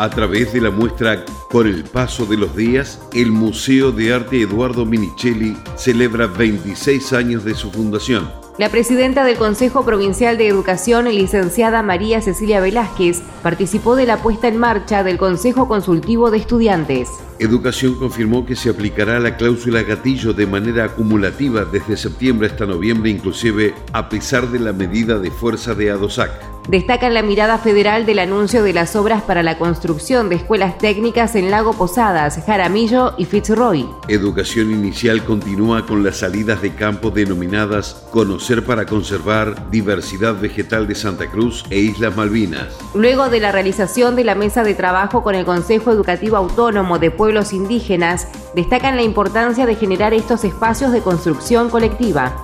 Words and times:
A 0.00 0.08
través 0.08 0.54
de 0.54 0.62
la 0.62 0.70
muestra 0.70 1.26
Con 1.50 1.66
el 1.66 1.84
paso 1.84 2.24
de 2.24 2.38
los 2.38 2.56
días, 2.56 3.02
el 3.12 3.32
Museo 3.32 3.92
de 3.92 4.14
Arte 4.14 4.40
Eduardo 4.40 4.86
Minichelli 4.86 5.54
celebra 5.76 6.26
26 6.26 7.12
años 7.12 7.44
de 7.44 7.54
su 7.54 7.70
fundación. 7.70 8.26
La 8.56 8.70
presidenta 8.70 9.24
del 9.24 9.36
Consejo 9.36 9.84
Provincial 9.84 10.38
de 10.38 10.48
Educación, 10.48 11.04
licenciada 11.04 11.82
María 11.82 12.22
Cecilia 12.22 12.62
Velázquez, 12.62 13.20
participó 13.42 13.94
de 13.94 14.06
la 14.06 14.22
puesta 14.22 14.48
en 14.48 14.56
marcha 14.56 15.04
del 15.04 15.18
Consejo 15.18 15.68
Consultivo 15.68 16.30
de 16.30 16.38
Estudiantes. 16.38 17.10
Educación 17.38 17.96
confirmó 17.96 18.46
que 18.46 18.56
se 18.56 18.70
aplicará 18.70 19.20
la 19.20 19.36
cláusula 19.36 19.82
gatillo 19.82 20.32
de 20.32 20.46
manera 20.46 20.84
acumulativa 20.84 21.66
desde 21.66 21.98
septiembre 21.98 22.48
hasta 22.48 22.64
noviembre, 22.64 23.10
inclusive 23.10 23.74
a 23.92 24.08
pesar 24.08 24.48
de 24.48 24.60
la 24.60 24.72
medida 24.72 25.18
de 25.18 25.30
fuerza 25.30 25.74
de 25.74 25.90
ADOSAC. 25.90 26.49
Destacan 26.68 27.14
la 27.14 27.22
mirada 27.22 27.58
federal 27.58 28.06
del 28.06 28.18
anuncio 28.18 28.62
de 28.62 28.72
las 28.72 28.94
obras 28.94 29.22
para 29.22 29.42
la 29.42 29.58
construcción 29.58 30.28
de 30.28 30.36
escuelas 30.36 30.78
técnicas 30.78 31.34
en 31.34 31.50
Lago 31.50 31.72
Posadas, 31.72 32.40
Jaramillo 32.46 33.14
y 33.18 33.24
Fitzroy. 33.24 33.88
Educación 34.08 34.70
inicial 34.70 35.24
continúa 35.24 35.86
con 35.86 36.04
las 36.04 36.18
salidas 36.18 36.62
de 36.62 36.74
campo 36.74 37.10
denominadas 37.10 38.06
Conocer 38.10 38.64
para 38.64 38.86
conservar 38.86 39.70
diversidad 39.70 40.38
vegetal 40.38 40.86
de 40.86 40.94
Santa 40.94 41.30
Cruz 41.30 41.64
e 41.70 41.78
Islas 41.78 42.16
Malvinas. 42.16 42.68
Luego 42.94 43.30
de 43.30 43.40
la 43.40 43.52
realización 43.52 44.14
de 44.14 44.24
la 44.24 44.34
mesa 44.34 44.62
de 44.62 44.74
trabajo 44.74 45.22
con 45.22 45.34
el 45.34 45.44
Consejo 45.44 45.90
Educativo 45.90 46.36
Autónomo 46.36 46.98
de 46.98 47.10
Pueblos 47.10 47.52
Indígenas, 47.52 48.28
destacan 48.54 48.96
la 48.96 49.02
importancia 49.02 49.66
de 49.66 49.74
generar 49.74 50.14
estos 50.14 50.44
espacios 50.44 50.92
de 50.92 51.00
construcción 51.00 51.70
colectiva. 51.70 52.34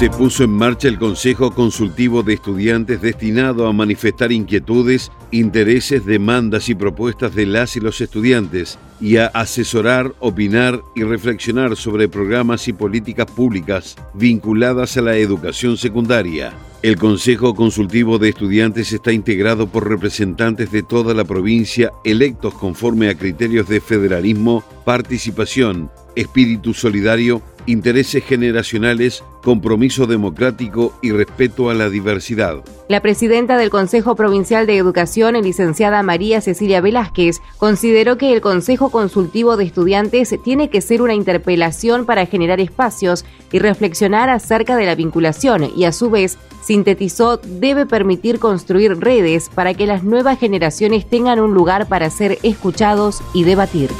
Se 0.00 0.08
puso 0.08 0.44
en 0.44 0.52
marcha 0.52 0.88
el 0.88 0.98
Consejo 0.98 1.54
Consultivo 1.54 2.22
de 2.22 2.32
Estudiantes 2.32 3.02
destinado 3.02 3.66
a 3.66 3.74
manifestar 3.74 4.32
inquietudes, 4.32 5.12
intereses, 5.30 6.06
demandas 6.06 6.70
y 6.70 6.74
propuestas 6.74 7.34
de 7.34 7.44
las 7.44 7.76
y 7.76 7.80
los 7.80 8.00
estudiantes 8.00 8.78
y 8.98 9.18
a 9.18 9.26
asesorar, 9.26 10.14
opinar 10.18 10.80
y 10.96 11.02
reflexionar 11.02 11.76
sobre 11.76 12.08
programas 12.08 12.66
y 12.66 12.72
políticas 12.72 13.30
públicas 13.30 13.94
vinculadas 14.14 14.96
a 14.96 15.02
la 15.02 15.16
educación 15.16 15.76
secundaria. 15.76 16.54
El 16.82 16.96
Consejo 16.96 17.54
Consultivo 17.54 18.18
de 18.18 18.30
Estudiantes 18.30 18.94
está 18.94 19.12
integrado 19.12 19.66
por 19.66 19.86
representantes 19.86 20.72
de 20.72 20.82
toda 20.82 21.12
la 21.12 21.24
provincia 21.24 21.92
electos 22.04 22.54
conforme 22.54 23.10
a 23.10 23.14
criterios 23.18 23.68
de 23.68 23.82
federalismo, 23.82 24.64
participación, 24.86 25.90
espíritu 26.16 26.72
solidario 26.72 27.42
intereses 27.66 28.24
generacionales, 28.24 29.24
compromiso 29.42 30.06
democrático 30.06 30.92
y 31.02 31.12
respeto 31.12 31.70
a 31.70 31.74
la 31.74 31.88
diversidad. 31.88 32.62
La 32.88 33.00
presidenta 33.00 33.56
del 33.56 33.70
Consejo 33.70 34.16
Provincial 34.16 34.66
de 34.66 34.76
Educación, 34.76 35.34
licenciada 35.40 36.02
María 36.02 36.40
Cecilia 36.40 36.80
Velázquez, 36.80 37.40
consideró 37.58 38.18
que 38.18 38.32
el 38.32 38.40
Consejo 38.40 38.90
Consultivo 38.90 39.56
de 39.56 39.64
Estudiantes 39.64 40.34
tiene 40.42 40.70
que 40.70 40.80
ser 40.80 41.02
una 41.02 41.14
interpelación 41.14 42.06
para 42.06 42.26
generar 42.26 42.60
espacios 42.60 43.24
y 43.52 43.58
reflexionar 43.58 44.30
acerca 44.30 44.76
de 44.76 44.86
la 44.86 44.94
vinculación 44.94 45.70
y 45.76 45.84
a 45.84 45.92
su 45.92 46.10
vez 46.10 46.38
sintetizó 46.62 47.38
debe 47.38 47.86
permitir 47.86 48.38
construir 48.38 48.98
redes 48.98 49.48
para 49.48 49.74
que 49.74 49.86
las 49.86 50.04
nuevas 50.04 50.38
generaciones 50.38 51.08
tengan 51.08 51.40
un 51.40 51.54
lugar 51.54 51.88
para 51.88 52.10
ser 52.10 52.38
escuchados 52.42 53.22
y 53.34 53.44
debatir. 53.44 53.90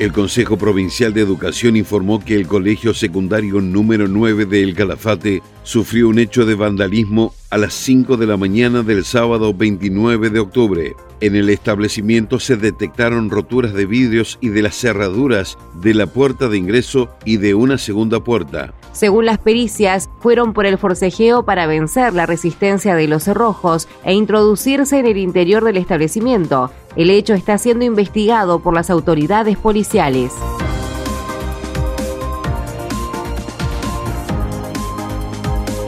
El 0.00 0.12
Consejo 0.12 0.58
Provincial 0.58 1.14
de 1.14 1.20
Educación 1.20 1.76
informó 1.76 2.18
que 2.18 2.34
el 2.34 2.48
Colegio 2.48 2.92
Secundario 2.94 3.60
número 3.60 4.08
9 4.08 4.44
de 4.44 4.64
El 4.64 4.74
Calafate 4.74 5.40
sufrió 5.62 6.08
un 6.08 6.18
hecho 6.18 6.44
de 6.44 6.56
vandalismo 6.56 7.32
a 7.48 7.58
las 7.58 7.74
5 7.74 8.16
de 8.16 8.26
la 8.26 8.36
mañana 8.36 8.82
del 8.82 9.04
sábado 9.04 9.54
29 9.54 10.30
de 10.30 10.40
octubre. 10.40 10.96
En 11.20 11.36
el 11.36 11.48
establecimiento 11.48 12.40
se 12.40 12.56
detectaron 12.56 13.30
roturas 13.30 13.72
de 13.72 13.86
vidrios 13.86 14.36
y 14.40 14.48
de 14.48 14.62
las 14.62 14.74
cerraduras 14.74 15.56
de 15.80 15.94
la 15.94 16.08
puerta 16.08 16.48
de 16.48 16.58
ingreso 16.58 17.08
y 17.24 17.36
de 17.36 17.54
una 17.54 17.78
segunda 17.78 18.18
puerta. 18.18 18.74
Según 18.94 19.26
las 19.26 19.38
pericias, 19.38 20.08
fueron 20.20 20.52
por 20.52 20.66
el 20.66 20.78
forcejeo 20.78 21.44
para 21.44 21.66
vencer 21.66 22.14
la 22.14 22.26
resistencia 22.26 22.94
de 22.94 23.08
los 23.08 23.24
cerrojos 23.24 23.88
e 24.04 24.14
introducirse 24.14 25.00
en 25.00 25.06
el 25.06 25.16
interior 25.16 25.64
del 25.64 25.78
establecimiento. 25.78 26.70
El 26.94 27.10
hecho 27.10 27.34
está 27.34 27.58
siendo 27.58 27.84
investigado 27.84 28.60
por 28.60 28.72
las 28.72 28.90
autoridades 28.90 29.58
policiales. 29.58 30.32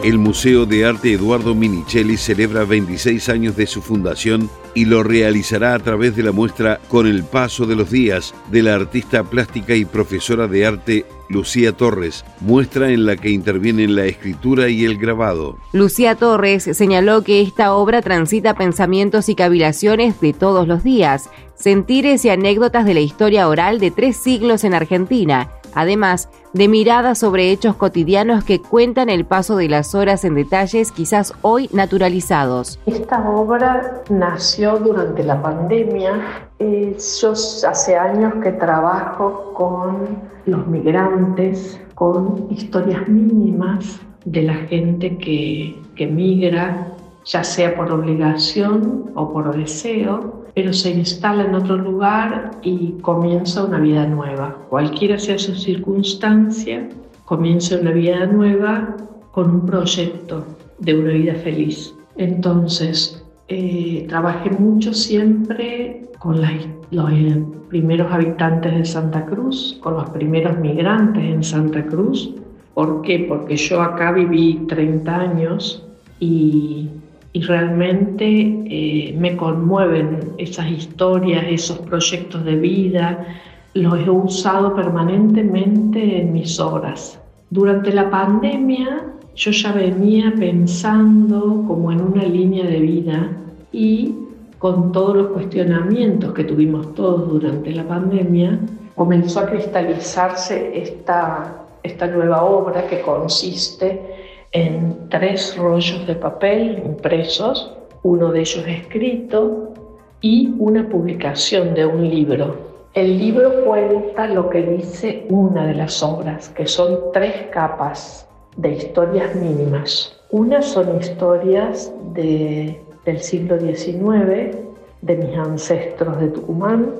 El 0.02 0.18
Museo 0.18 0.66
de 0.66 0.84
Arte 0.84 1.12
Eduardo 1.12 1.54
Minichelli 1.54 2.16
celebra 2.16 2.64
26 2.64 3.28
años 3.28 3.56
de 3.56 3.66
su 3.66 3.82
fundación 3.82 4.50
y 4.74 4.84
lo 4.84 5.02
realizará 5.02 5.74
a 5.74 5.78
través 5.78 6.14
de 6.14 6.22
la 6.22 6.32
muestra 6.32 6.80
Con 6.88 7.06
el 7.06 7.24
paso 7.24 7.66
de 7.66 7.74
los 7.76 7.90
días 7.90 8.34
de 8.50 8.62
la 8.62 8.74
artista 8.74 9.24
plástica 9.24 9.74
y 9.74 9.84
profesora 9.84 10.46
de 10.46 10.66
arte 10.66 11.06
Lucía 11.28 11.72
Torres, 11.72 12.24
muestra 12.40 12.90
en 12.90 13.06
la 13.06 13.16
que 13.16 13.30
intervienen 13.30 13.96
la 13.96 14.04
escritura 14.04 14.68
y 14.68 14.84
el 14.84 14.98
grabado. 14.98 15.58
Lucía 15.72 16.14
Torres 16.14 16.68
señaló 16.72 17.22
que 17.22 17.40
esta 17.40 17.74
obra 17.74 18.02
transita 18.02 18.54
pensamientos 18.54 19.28
y 19.28 19.34
cavilaciones 19.34 20.20
de 20.20 20.32
todos 20.32 20.68
los 20.68 20.84
días, 20.84 21.28
sentires 21.54 22.24
y 22.24 22.30
anécdotas 22.30 22.84
de 22.84 22.94
la 22.94 23.00
historia 23.00 23.48
oral 23.48 23.80
de 23.80 23.90
tres 23.90 24.16
siglos 24.16 24.64
en 24.64 24.74
Argentina, 24.74 25.50
además 25.76 26.30
de 26.54 26.66
miradas 26.68 27.18
sobre 27.18 27.52
hechos 27.52 27.76
cotidianos 27.76 28.42
que 28.42 28.60
cuentan 28.60 29.10
el 29.10 29.26
paso 29.26 29.56
de 29.56 29.68
las 29.68 29.94
horas 29.94 30.24
en 30.24 30.34
detalles 30.34 30.90
quizás 30.90 31.34
hoy 31.42 31.68
naturalizados. 31.72 32.80
Esta 32.86 33.28
obra 33.30 34.02
nació 34.08 34.78
durante 34.78 35.22
la 35.22 35.40
pandemia. 35.40 36.48
Yo 36.58 37.32
hace 37.32 37.96
años 37.96 38.34
que 38.42 38.52
trabajo 38.52 39.52
con 39.54 40.18
los 40.46 40.66
migrantes, 40.66 41.78
con 41.94 42.46
historias 42.50 43.06
mínimas 43.06 44.00
de 44.24 44.42
la 44.42 44.54
gente 44.54 45.18
que, 45.18 45.78
que 45.94 46.06
migra, 46.06 46.88
ya 47.26 47.44
sea 47.44 47.76
por 47.76 47.92
obligación 47.92 49.12
o 49.14 49.30
por 49.30 49.54
deseo 49.54 50.35
pero 50.56 50.72
se 50.72 50.90
instala 50.90 51.44
en 51.44 51.54
otro 51.54 51.76
lugar 51.76 52.52
y 52.62 52.92
comienza 53.02 53.62
una 53.62 53.78
vida 53.78 54.06
nueva. 54.06 54.56
Cualquiera 54.70 55.18
sea 55.18 55.38
su 55.38 55.54
circunstancia, 55.54 56.88
comienza 57.26 57.78
una 57.78 57.90
vida 57.90 58.24
nueva 58.24 58.96
con 59.32 59.50
un 59.50 59.66
proyecto 59.66 60.46
de 60.78 60.98
una 60.98 61.12
vida 61.12 61.34
feliz. 61.34 61.94
Entonces, 62.16 63.22
eh, 63.48 64.06
trabajé 64.08 64.48
mucho 64.48 64.94
siempre 64.94 66.08
con 66.18 66.40
los 66.40 67.12
eh, 67.12 67.44
primeros 67.68 68.10
habitantes 68.10 68.78
de 68.78 68.84
Santa 68.86 69.26
Cruz, 69.26 69.78
con 69.82 69.92
los 69.92 70.08
primeros 70.08 70.58
migrantes 70.58 71.22
en 71.22 71.44
Santa 71.44 71.84
Cruz. 71.84 72.34
¿Por 72.72 73.02
qué? 73.02 73.26
Porque 73.28 73.58
yo 73.58 73.82
acá 73.82 74.10
viví 74.10 74.64
30 74.68 75.14
años 75.16 75.86
y 76.18 76.88
y 77.36 77.42
realmente 77.42 78.24
eh, 78.24 79.14
me 79.18 79.36
conmueven 79.36 80.32
esas 80.38 80.70
historias, 80.70 81.44
esos 81.46 81.78
proyectos 81.80 82.42
de 82.46 82.56
vida, 82.56 83.26
los 83.74 83.98
he 84.00 84.08
usado 84.08 84.74
permanentemente 84.74 86.22
en 86.22 86.32
mis 86.32 86.58
obras. 86.58 87.20
Durante 87.50 87.92
la 87.92 88.08
pandemia 88.08 89.04
yo 89.34 89.50
ya 89.50 89.72
venía 89.72 90.32
pensando 90.38 91.62
como 91.68 91.92
en 91.92 92.00
una 92.00 92.22
línea 92.22 92.64
de 92.64 92.80
vida 92.80 93.30
y 93.70 94.14
con 94.58 94.90
todos 94.92 95.14
los 95.14 95.26
cuestionamientos 95.32 96.32
que 96.32 96.44
tuvimos 96.44 96.94
todos 96.94 97.28
durante 97.28 97.70
la 97.72 97.86
pandemia, 97.86 98.58
comenzó 98.94 99.40
a 99.40 99.50
cristalizarse 99.50 100.70
esta, 100.72 101.66
esta 101.82 102.06
nueva 102.06 102.44
obra 102.44 102.86
que 102.86 103.02
consiste 103.02 104.25
en 104.56 105.10
tres 105.10 105.54
rollos 105.58 106.06
de 106.06 106.14
papel 106.14 106.82
impresos, 106.82 107.70
uno 108.02 108.32
de 108.32 108.40
ellos 108.40 108.64
escrito 108.66 109.74
y 110.22 110.54
una 110.58 110.88
publicación 110.88 111.74
de 111.74 111.84
un 111.84 112.08
libro. 112.08 112.56
El 112.94 113.18
libro 113.18 113.64
cuenta 113.66 114.26
lo 114.26 114.48
que 114.48 114.62
dice 114.62 115.26
una 115.28 115.66
de 115.66 115.74
las 115.74 116.02
obras, 116.02 116.48
que 116.48 116.66
son 116.66 116.98
tres 117.12 117.34
capas 117.52 118.26
de 118.56 118.72
historias 118.72 119.34
mínimas. 119.34 120.18
Una 120.30 120.62
son 120.62 121.00
historias 121.00 121.92
de, 122.14 122.80
del 123.04 123.20
siglo 123.20 123.60
XIX, 123.60 124.56
de 125.02 125.16
mis 125.16 125.36
ancestros 125.36 126.18
de 126.18 126.28
Tucumán. 126.28 126.94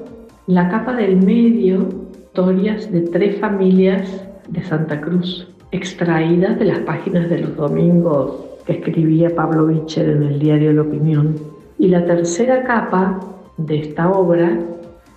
La 0.47 0.69
capa 0.69 0.93
del 0.93 1.17
medio, 1.17 1.89
historias 2.13 2.93
de 2.93 3.01
tres 3.01 3.41
familias 3.41 4.27
de 4.49 4.63
Santa 4.63 5.01
Cruz, 5.01 5.49
extraídas 5.71 6.59
de 6.59 6.67
las 6.67 6.79
páginas 6.81 7.29
de 7.29 7.39
los 7.39 7.57
domingos 7.57 8.45
que 8.65 8.75
escribía 8.75 9.35
Pablo 9.35 9.67
Bicher 9.67 10.09
en 10.09 10.23
el 10.23 10.39
diario 10.39 10.73
La 10.73 10.83
Opinión. 10.83 11.37
Y 11.79 11.89
la 11.89 12.05
tercera 12.05 12.65
capa 12.65 13.21
de 13.57 13.79
esta 13.79 14.11
obra 14.11 14.59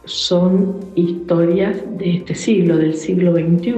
son 0.05 0.75
historias 0.95 1.77
de 1.97 2.17
este 2.17 2.35
siglo, 2.35 2.77
del 2.77 2.95
siglo 2.95 3.33
XXI, 3.33 3.75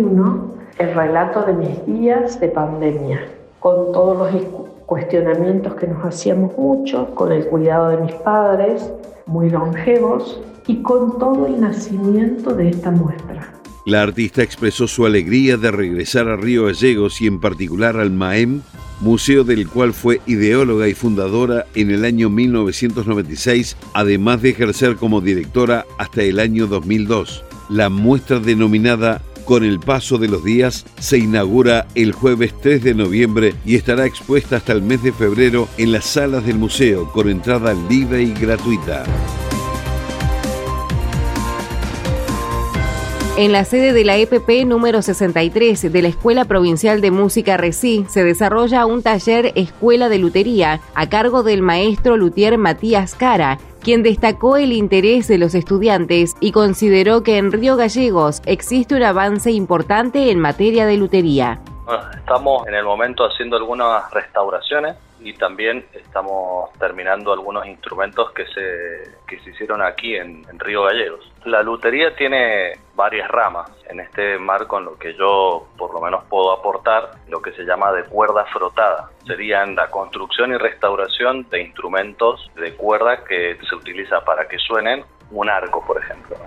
el 0.80 0.96
relato 0.96 1.44
de 1.44 1.54
mis 1.54 1.86
días 1.86 2.40
de 2.40 2.48
pandemia, 2.50 3.20
con 3.60 3.92
todos 3.92 4.34
los 4.34 4.44
cuestionamientos 4.86 5.76
que 5.76 5.88
nos 5.88 6.04
hacíamos 6.04 6.58
mucho, 6.58 7.14
con 7.16 7.32
el 7.32 7.46
cuidado 7.48 7.90
de 7.90 7.98
mis 7.98 8.14
padres, 8.16 8.92
muy 9.26 9.50
longevos, 9.50 10.42
y 10.68 10.82
con 10.82 11.18
todo 11.18 11.48
el 11.48 11.60
nacimiento 11.60 12.54
de 12.54 12.70
esta 12.70 12.92
muestra. 12.92 13.51
La 13.86 14.04
artista 14.04 14.44
expresó 14.44 14.88
su 14.88 15.06
alegría 15.06 15.58
de 15.58 15.72
regresar 15.72 16.28
a 16.28 16.38
Río 16.38 16.66
Gallegos 16.66 17.22
y 17.22 17.28
en 17.28 17.40
particular 17.40 17.98
al 17.98 18.12
MAEM 18.12 18.62
museo 19.02 19.44
del 19.44 19.68
cual 19.68 19.94
fue 19.94 20.22
ideóloga 20.28 20.88
y 20.88 20.94
fundadora 20.94 21.66
en 21.76 21.92
el 21.92 22.06
año 22.06 22.30
1996, 22.30 23.76
además 23.94 24.42
de 24.42 24.52
ejercer 24.52 24.96
como 24.96 25.22
directora 25.22 25.86
hasta 25.98 26.22
el 26.24 26.40
año 26.40 26.68
2002. 26.68 27.44
La 27.70 27.90
muestra 27.90 28.40
denominada 28.40 29.22
Con 29.46 29.64
el 29.64 29.80
paso 29.80 30.20
de 30.20 30.28
los 30.28 30.46
días 30.46 30.86
se 31.00 31.18
inaugura 31.18 31.88
el 31.96 32.12
jueves 32.12 32.54
3 32.62 32.84
de 32.84 32.94
noviembre 32.94 33.56
y 33.66 33.76
estará 33.76 34.06
expuesta 34.06 34.58
hasta 34.58 34.72
el 34.72 34.84
mes 34.84 35.02
de 35.02 35.12
febrero 35.12 35.68
en 35.80 35.92
las 35.92 36.06
salas 36.06 36.46
del 36.46 36.60
museo 36.60 37.12
con 37.12 37.28
entrada 37.28 37.74
libre 37.90 38.22
y 38.22 38.34
gratuita. 38.34 39.04
En 43.42 43.52
la 43.52 43.64
sede 43.66 43.92
de 43.92 44.06
la 44.06 44.18
EPP 44.18 44.68
número 44.68 45.02
63 45.02 45.92
de 45.92 46.02
la 46.04 46.10
Escuela 46.10 46.46
Provincial 46.46 47.02
de 47.02 47.10
Música 47.10 47.58
RECI 47.58 48.06
se 48.08 48.24
desarrolla 48.24 48.86
un 48.86 49.02
taller 49.02 49.52
Escuela 49.56 50.10
de 50.10 50.20
Lutería 50.20 50.80
a 50.94 51.10
cargo 51.10 51.42
del 51.42 51.64
maestro 51.64 52.18
luthier 52.18 52.60
Matías 52.60 53.16
Cara, 53.16 53.58
quien 53.84 54.04
destacó 54.04 54.58
el 54.58 54.72
interés 54.72 55.28
de 55.28 55.40
los 55.40 55.56
estudiantes 55.56 56.36
y 56.40 56.52
consideró 56.52 57.24
que 57.24 57.40
en 57.40 57.52
Río 57.52 57.78
Gallegos 57.78 58.44
existe 58.46 58.94
un 58.94 59.02
avance 59.02 59.50
importante 59.50 60.30
en 60.30 60.40
materia 60.40 60.86
de 60.86 60.98
lutería. 60.98 61.60
Estamos 62.16 62.68
en 62.68 62.76
el 62.76 62.86
momento 62.86 63.26
haciendo 63.26 63.58
algunas 63.58 64.04
restauraciones 64.12 64.98
y 65.24 65.34
también 65.34 65.86
estamos 65.94 66.72
terminando 66.74 67.32
algunos 67.32 67.66
instrumentos 67.66 68.32
que 68.32 68.46
se, 68.48 69.12
que 69.28 69.40
se 69.40 69.52
hicieron 69.52 69.82
aquí 69.82 70.16
en, 70.16 70.46
Río 70.60 70.84
Gallegos. 70.84 71.32
La 71.46 71.62
lutería 71.62 72.16
tiene 72.16 72.74
varias 72.96 73.30
ramas. 73.30 73.70
En 73.90 74.00
este 74.00 74.38
marco 74.38 74.78
en 74.78 74.86
lo 74.86 74.98
que 74.98 75.14
yo 75.14 75.68
por 75.78 75.94
lo 75.94 76.02
menos 76.02 76.24
puedo 76.26 76.52
aportar, 76.52 77.12
lo 77.30 77.42
que 77.42 77.52
se 77.54 77.64
llama 77.64 77.92
de 77.92 78.04
cuerda 78.04 78.46
frotada. 78.46 79.10
Sería 79.26 79.64
en 79.64 79.76
la 79.76 79.90
construcción 79.90 80.52
y 80.52 80.58
restauración 80.58 81.48
de 81.50 81.62
instrumentos 81.62 82.52
de 82.56 82.74
cuerda 82.76 83.24
que 83.24 83.58
se 83.68 83.76
utiliza 83.76 84.24
para 84.24 84.48
que 84.48 84.58
suenen 84.58 85.04
un 85.32 85.50
arco, 85.50 85.86
por 85.86 86.02
ejemplo. 86.02 86.38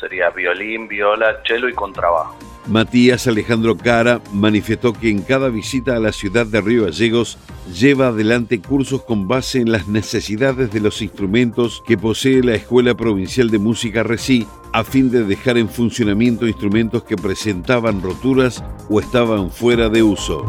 Sería 0.00 0.30
violín, 0.30 0.88
viola, 0.88 1.40
cello 1.44 1.68
y 1.68 1.72
contrabajo. 1.72 2.36
Matías 2.68 3.28
Alejandro 3.28 3.76
Cara 3.76 4.20
manifestó 4.32 4.92
que 4.92 5.08
en 5.08 5.22
cada 5.22 5.48
visita 5.50 5.94
a 5.94 6.00
la 6.00 6.12
ciudad 6.12 6.46
de 6.46 6.60
Río 6.60 6.84
Gallegos 6.84 7.38
lleva 7.72 8.08
adelante 8.08 8.60
cursos 8.60 9.02
con 9.02 9.28
base 9.28 9.60
en 9.60 9.70
las 9.70 9.86
necesidades 9.86 10.72
de 10.72 10.80
los 10.80 11.00
instrumentos 11.00 11.82
que 11.86 11.96
posee 11.96 12.42
la 12.42 12.54
Escuela 12.54 12.94
Provincial 12.96 13.50
de 13.50 13.58
Música 13.58 14.02
RECI 14.02 14.46
a 14.72 14.82
fin 14.82 15.10
de 15.10 15.24
dejar 15.24 15.58
en 15.58 15.68
funcionamiento 15.68 16.48
instrumentos 16.48 17.04
que 17.04 17.16
presentaban 17.16 18.02
roturas 18.02 18.64
o 18.90 18.98
estaban 18.98 19.50
fuera 19.50 19.88
de 19.88 20.02
uso. 20.02 20.44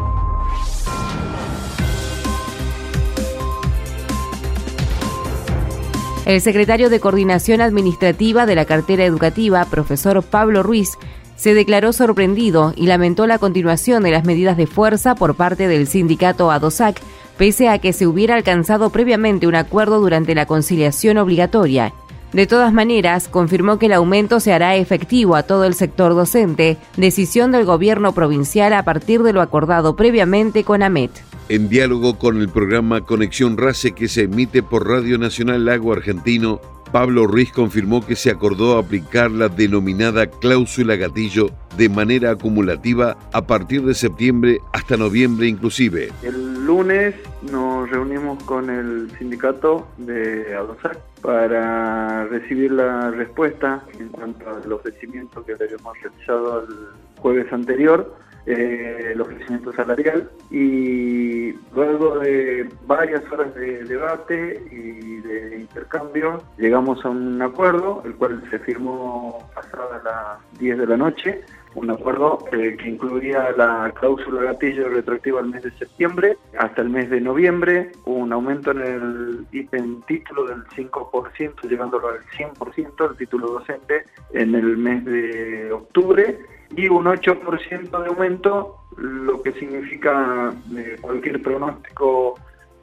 El 6.25 6.41
secretario 6.41 6.89
de 6.89 6.99
Coordinación 6.99 7.61
Administrativa 7.61 8.45
de 8.45 8.55
la 8.55 8.65
cartera 8.65 9.05
educativa, 9.05 9.63
profesor 9.63 10.21
Pablo 10.23 10.61
Ruiz, 10.61 10.97
se 11.37 11.53
declaró 11.53 11.93
sorprendido 11.93 12.73
y 12.75 12.87
lamentó 12.87 13.25
la 13.27 13.39
continuación 13.39 14.03
de 14.03 14.11
las 14.11 14.25
medidas 14.25 14.57
de 14.57 14.67
fuerza 14.67 15.15
por 15.15 15.35
parte 15.35 15.69
del 15.69 15.87
sindicato 15.87 16.51
ADOSAC, 16.51 16.99
pese 17.37 17.69
a 17.69 17.79
que 17.79 17.93
se 17.93 18.07
hubiera 18.07 18.35
alcanzado 18.35 18.89
previamente 18.89 19.47
un 19.47 19.55
acuerdo 19.55 20.01
durante 20.01 20.35
la 20.35 20.45
conciliación 20.45 21.17
obligatoria. 21.17 21.93
De 22.33 22.45
todas 22.45 22.73
maneras, 22.73 23.29
confirmó 23.29 23.79
que 23.79 23.85
el 23.85 23.93
aumento 23.93 24.41
se 24.41 24.51
hará 24.51 24.75
efectivo 24.75 25.35
a 25.35 25.43
todo 25.43 25.63
el 25.63 25.75
sector 25.75 26.13
docente, 26.13 26.77
decisión 26.97 27.53
del 27.53 27.63
gobierno 27.63 28.11
provincial 28.11 28.73
a 28.73 28.83
partir 28.83 29.23
de 29.23 29.31
lo 29.31 29.41
acordado 29.41 29.95
previamente 29.95 30.65
con 30.65 30.83
AMET. 30.83 31.11
En 31.47 31.69
diálogo 31.69 32.17
con 32.17 32.41
el 32.41 32.49
programa 32.49 33.05
Conexión 33.05 33.55
RACE 33.57 33.93
que 33.93 34.09
se 34.09 34.23
emite 34.23 34.61
por 34.61 34.89
Radio 34.89 35.17
Nacional 35.17 35.63
Lago 35.63 35.93
Argentino, 35.93 36.59
Pablo 36.91 37.27
Ruiz 37.27 37.51
confirmó 37.51 38.05
que 38.05 38.15
se 38.15 38.31
acordó 38.31 38.77
aplicar 38.77 39.31
la 39.31 39.49
denominada 39.49 40.27
cláusula 40.27 40.95
gatillo 40.95 41.49
de 41.77 41.89
manera 41.89 42.31
acumulativa 42.31 43.17
a 43.33 43.45
partir 43.45 43.83
de 43.83 43.93
septiembre 43.93 44.59
hasta 44.73 44.97
noviembre 44.97 45.47
inclusive. 45.47 46.09
El 46.23 46.65
lunes 46.65 47.15
nos 47.51 47.89
reunimos 47.89 48.41
con 48.43 48.69
el 48.69 49.11
sindicato 49.17 49.87
de 49.97 50.55
ADOSAC 50.55 50.97
para 51.21 52.25
recibir 52.25 52.71
la 52.71 53.11
respuesta 53.11 53.83
en 53.99 54.09
cuanto 54.09 54.49
al 54.49 54.71
ofrecimiento 54.71 55.43
que 55.45 55.55
le 55.55 55.65
habíamos 55.65 55.97
realizado 56.01 56.61
el 56.61 56.75
jueves 57.19 57.51
anterior 57.51 58.15
eh, 58.47 59.11
el 59.11 59.19
ofrecimiento 59.19 59.73
salarial 59.73 60.29
y 60.49 61.51
luego 61.75 62.19
de 62.19 62.69
varias 62.85 63.21
horas 63.29 63.53
de 63.55 63.83
debate 63.83 64.63
y 64.71 65.17
de 65.17 65.57
intercambio 65.57 66.41
llegamos 66.57 67.03
a 67.03 67.09
un 67.09 67.41
acuerdo, 67.41 68.01
el 68.05 68.15
cual 68.15 68.41
se 68.49 68.59
firmó 68.59 69.49
pasada 69.53 70.01
las 70.01 70.59
10 70.59 70.77
de 70.77 70.87
la 70.87 70.95
noche, 70.95 71.41
un 71.75 71.91
acuerdo 71.91 72.39
eh, 72.53 72.77
que 72.81 72.87
incluía 72.89 73.51
la 73.57 73.91
cláusula 73.99 74.43
gatillo 74.43 74.87
retroactiva 74.87 75.41
al 75.41 75.49
mes 75.49 75.63
de 75.63 75.71
septiembre 75.71 76.37
hasta 76.57 76.81
el 76.81 76.89
mes 76.89 77.09
de 77.09 77.19
noviembre, 77.19 77.91
un 78.05 78.31
aumento 78.31 78.71
en 78.71 78.81
el 78.81 79.45
ítem 79.51 80.01
título 80.03 80.45
del 80.45 80.63
5%, 80.67 81.67
llevándolo 81.67 82.07
al 82.07 82.19
100% 82.37 83.11
el 83.11 83.17
título 83.17 83.47
docente 83.47 84.05
en 84.31 84.55
el 84.55 84.77
mes 84.77 85.03
de 85.03 85.69
octubre 85.73 86.39
y 86.75 86.87
un 86.87 87.05
8% 87.05 88.03
de 88.03 88.07
aumento, 88.07 88.77
lo 88.97 89.41
que 89.41 89.53
significa 89.53 90.53
eh, 90.75 90.97
cualquier 91.01 91.41
pronóstico 91.41 92.35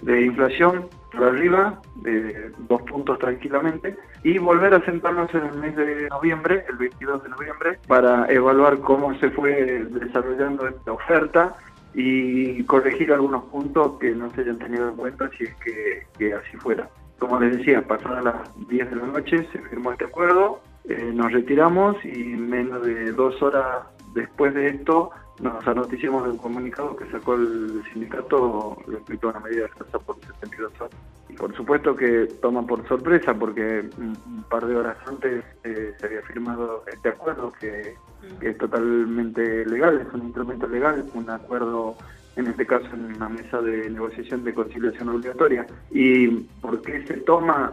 de 0.03 0.23
inflación 0.23 0.87
por 1.13 1.25
arriba, 1.25 1.81
de 1.97 2.51
dos 2.69 2.83
puntos 2.83 3.19
tranquilamente, 3.19 3.97
y 4.23 4.39
volver 4.39 4.75
a 4.75 4.85
sentarnos 4.85 5.33
en 5.35 5.45
el 5.45 5.59
mes 5.59 5.77
de 5.77 6.09
noviembre, 6.09 6.65
el 6.69 6.77
22 6.77 7.23
de 7.23 7.29
noviembre, 7.29 7.79
para 7.87 8.27
evaluar 8.31 8.81
cómo 8.81 9.15
se 9.19 9.31
fue 9.31 9.85
desarrollando 9.91 10.67
esta 10.67 10.93
oferta 10.93 11.57
y 11.95 12.65
corregir 12.65 13.13
algunos 13.13 13.45
puntos 13.45 13.99
que 13.99 14.11
no 14.11 14.31
se 14.31 14.41
hayan 14.41 14.59
tenido 14.59 14.89
en 14.89 14.97
cuenta 14.97 15.31
si 15.37 15.45
es 15.45 15.55
que, 15.57 16.07
que 16.19 16.35
así 16.35 16.57
fuera. 16.57 16.89
Como 17.19 17.39
les 17.39 17.59
decía, 17.59 17.83
pasadas 17.83 18.25
las 18.25 18.69
10 18.69 18.91
de 18.91 18.97
la 18.97 19.07
noche 19.07 19.49
se 19.53 19.59
firmó 19.61 19.93
este 19.93 20.07
acuerdo, 20.07 20.61
eh, 20.89 21.11
nos 21.15 21.33
retiramos 21.33 21.97
y 22.05 22.19
menos 22.19 22.85
de 22.85 23.13
dos 23.13 23.41
horas 23.43 23.87
después 24.15 24.55
de 24.55 24.69
esto 24.69 25.11
nos 25.41 25.67
anoticiamos 25.67 26.29
del 26.29 26.37
comunicado 26.37 26.95
que 26.95 27.11
sacó 27.11 27.35
el 27.35 27.83
sindicato 27.93 28.77
respecto 28.87 29.29
a 29.29 29.31
una 29.31 29.41
medida 29.41 29.63
de 29.63 29.69
fuerza 29.69 29.99
por 29.99 30.17
72 30.21 30.73
horas. 30.81 30.97
Y 31.29 31.33
por 31.33 31.55
supuesto 31.57 31.97
que 31.97 32.29
toma 32.41 32.65
por 32.65 32.87
sorpresa 32.87 33.35
porque 33.35 33.89
un 33.99 34.45
par 34.49 34.67
de 34.67 34.77
horas 34.77 34.97
antes 35.07 35.45
eh, 35.65 35.93
se 35.99 36.07
había 36.07 36.23
firmado 36.23 36.85
este 36.87 37.09
acuerdo 37.09 37.53
que, 37.59 37.95
que, 38.39 38.51
es 38.51 38.59
totalmente 38.59 39.67
legal, 39.67 40.07
es 40.07 40.15
un 40.15 40.23
instrumento 40.23 40.69
legal, 40.69 41.05
un 41.15 41.29
acuerdo 41.29 41.97
en 42.37 42.47
este 42.47 42.67
caso 42.67 42.87
en 42.93 43.17
una 43.17 43.29
mesa 43.29 43.61
de 43.61 43.91
negociación 43.91 44.45
de 44.45 44.55
conciliación 44.55 45.09
obligatoria. 45.09 45.67
¿Y 45.91 46.29
por 46.61 46.81
qué 46.83 47.05
se 47.07 47.15
toma 47.15 47.73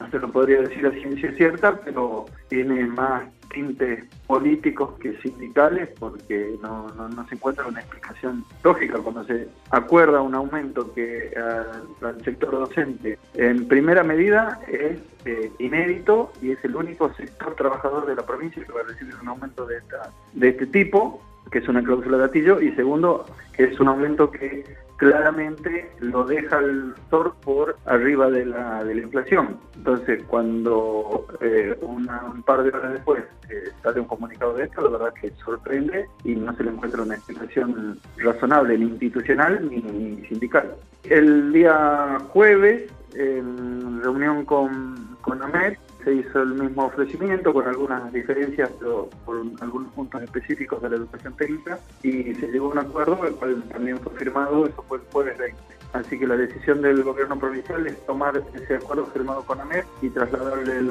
no 0.00 0.10
se 0.10 0.18
lo 0.18 0.30
podría 0.30 0.60
decir 0.62 0.86
a 0.86 0.92
ciencia 0.92 1.32
cierta, 1.32 1.80
pero 1.80 2.26
tiene 2.48 2.86
más 2.86 3.24
tintes 3.48 4.04
políticos 4.26 4.94
que 5.00 5.16
sindicales 5.22 5.88
porque 5.98 6.54
no, 6.62 6.88
se 7.28 7.34
encuentra 7.34 7.66
una 7.66 7.80
explicación 7.80 8.44
lógica 8.62 8.98
cuando 8.98 9.24
se 9.24 9.48
acuerda 9.70 10.20
un 10.20 10.34
aumento 10.34 10.92
que 10.92 11.32
al 11.36 12.24
sector 12.24 12.50
docente. 12.50 13.18
En 13.34 13.66
primera 13.66 14.02
medida 14.02 14.60
es 14.68 14.98
eh, 15.24 15.50
inédito 15.58 16.32
y 16.42 16.52
es 16.52 16.64
el 16.64 16.76
único 16.76 17.12
sector 17.14 17.54
trabajador 17.54 18.06
de 18.06 18.16
la 18.16 18.22
provincia 18.24 18.64
que 18.64 18.72
va 18.72 18.80
a 18.80 18.84
recibir 18.84 19.14
un 19.20 19.28
aumento 19.28 19.66
de, 19.66 19.78
esta, 19.78 20.10
de 20.34 20.48
este 20.50 20.66
tipo, 20.66 21.22
que 21.50 21.58
es 21.58 21.68
una 21.68 21.82
cláusula 21.82 22.18
de 22.18 22.22
gatillo, 22.24 22.60
y 22.60 22.72
segundo, 22.72 23.24
que 23.54 23.64
es 23.64 23.80
un 23.80 23.88
aumento 23.88 24.30
que 24.30 24.64
claramente 24.98 25.90
lo 26.00 26.24
deja 26.24 26.58
el 26.58 26.92
sector 26.96 27.34
por 27.42 27.76
arriba 27.86 28.28
de 28.30 28.44
la, 28.44 28.84
de 28.84 28.96
la 28.96 29.02
inflación. 29.02 29.56
Entonces, 29.76 30.22
cuando 30.26 31.26
eh, 31.40 31.78
un 31.80 32.42
par 32.44 32.64
de 32.64 32.70
horas 32.70 32.92
después 32.92 33.22
eh, 33.48 33.70
sale 33.82 34.00
un 34.00 34.06
comunicado 34.06 34.54
de 34.54 34.64
esto, 34.64 34.82
la 34.82 34.98
verdad 34.98 35.14
que 35.14 35.30
sorprende 35.44 36.06
y 36.24 36.34
no 36.34 36.54
se 36.56 36.64
le 36.64 36.70
encuentra 36.70 37.02
una 37.02 37.14
explicación 37.14 37.98
razonable 38.16 38.76
ni 38.76 38.86
institucional 38.86 39.70
ni, 39.70 40.26
sindical. 40.26 40.74
El 41.04 41.52
día 41.52 42.18
jueves, 42.30 42.90
en 43.14 44.02
reunión 44.02 44.44
con, 44.44 45.16
con 45.20 45.40
AMET, 45.42 45.78
se 46.08 46.14
hizo 46.14 46.42
el 46.42 46.54
mismo 46.54 46.86
ofrecimiento 46.86 47.52
con 47.52 47.66
algunas 47.68 48.10
diferencias, 48.12 48.70
pero 48.78 49.10
por 49.26 49.42
algunos 49.60 49.92
puntos 49.92 50.22
específicos 50.22 50.80
de 50.80 50.88
la 50.88 50.96
educación 50.96 51.34
técnica 51.36 51.78
y 52.02 52.34
se 52.34 52.48
llegó 52.48 52.68
a 52.68 52.72
un 52.72 52.78
acuerdo, 52.78 53.26
el 53.26 53.34
cual 53.34 53.62
también 53.64 53.98
fue 53.98 54.14
firmado, 54.14 54.66
eso 54.66 54.82
fue 54.88 54.98
el 54.98 55.04
jueves 55.12 55.36
20. 55.36 55.58
Así 55.92 56.18
que 56.18 56.26
la 56.26 56.36
decisión 56.36 56.80
del 56.80 57.02
gobierno 57.02 57.38
provincial 57.38 57.86
es 57.86 58.06
tomar 58.06 58.42
ese 58.54 58.76
acuerdo 58.76 59.06
firmado 59.06 59.42
con 59.42 59.60
AMER 59.60 59.84
y 60.00 60.08
trasladarle 60.08 60.82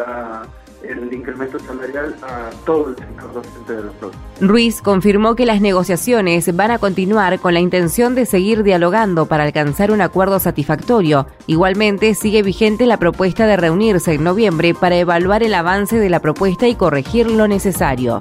el 0.83 1.13
incremento 1.13 1.59
salarial 1.59 2.15
a 2.21 2.49
todo 2.65 2.89
el 2.89 2.95
sector 2.95 3.33
docente 3.33 3.73
de 3.73 3.83
la 3.83 3.91
provincia. 3.91 4.21
Ruiz 4.39 4.81
confirmó 4.81 5.35
que 5.35 5.45
las 5.45 5.61
negociaciones 5.61 6.55
van 6.55 6.71
a 6.71 6.79
continuar 6.79 7.39
con 7.39 7.53
la 7.53 7.59
intención 7.59 8.15
de 8.15 8.25
seguir 8.25 8.63
dialogando 8.63 9.25
para 9.25 9.43
alcanzar 9.43 9.91
un 9.91 10.01
acuerdo 10.01 10.39
satisfactorio. 10.39 11.27
Igualmente, 11.47 12.13
sigue 12.13 12.43
vigente 12.43 12.85
la 12.85 12.97
propuesta 12.97 13.47
de 13.47 13.57
reunirse 13.57 14.13
en 14.13 14.23
noviembre 14.23 14.73
para 14.73 14.97
evaluar 14.97 15.43
el 15.43 15.53
avance 15.53 15.99
de 15.99 16.09
la 16.09 16.19
propuesta 16.19 16.67
y 16.67 16.75
corregir 16.75 17.29
lo 17.29 17.47
necesario. 17.47 18.19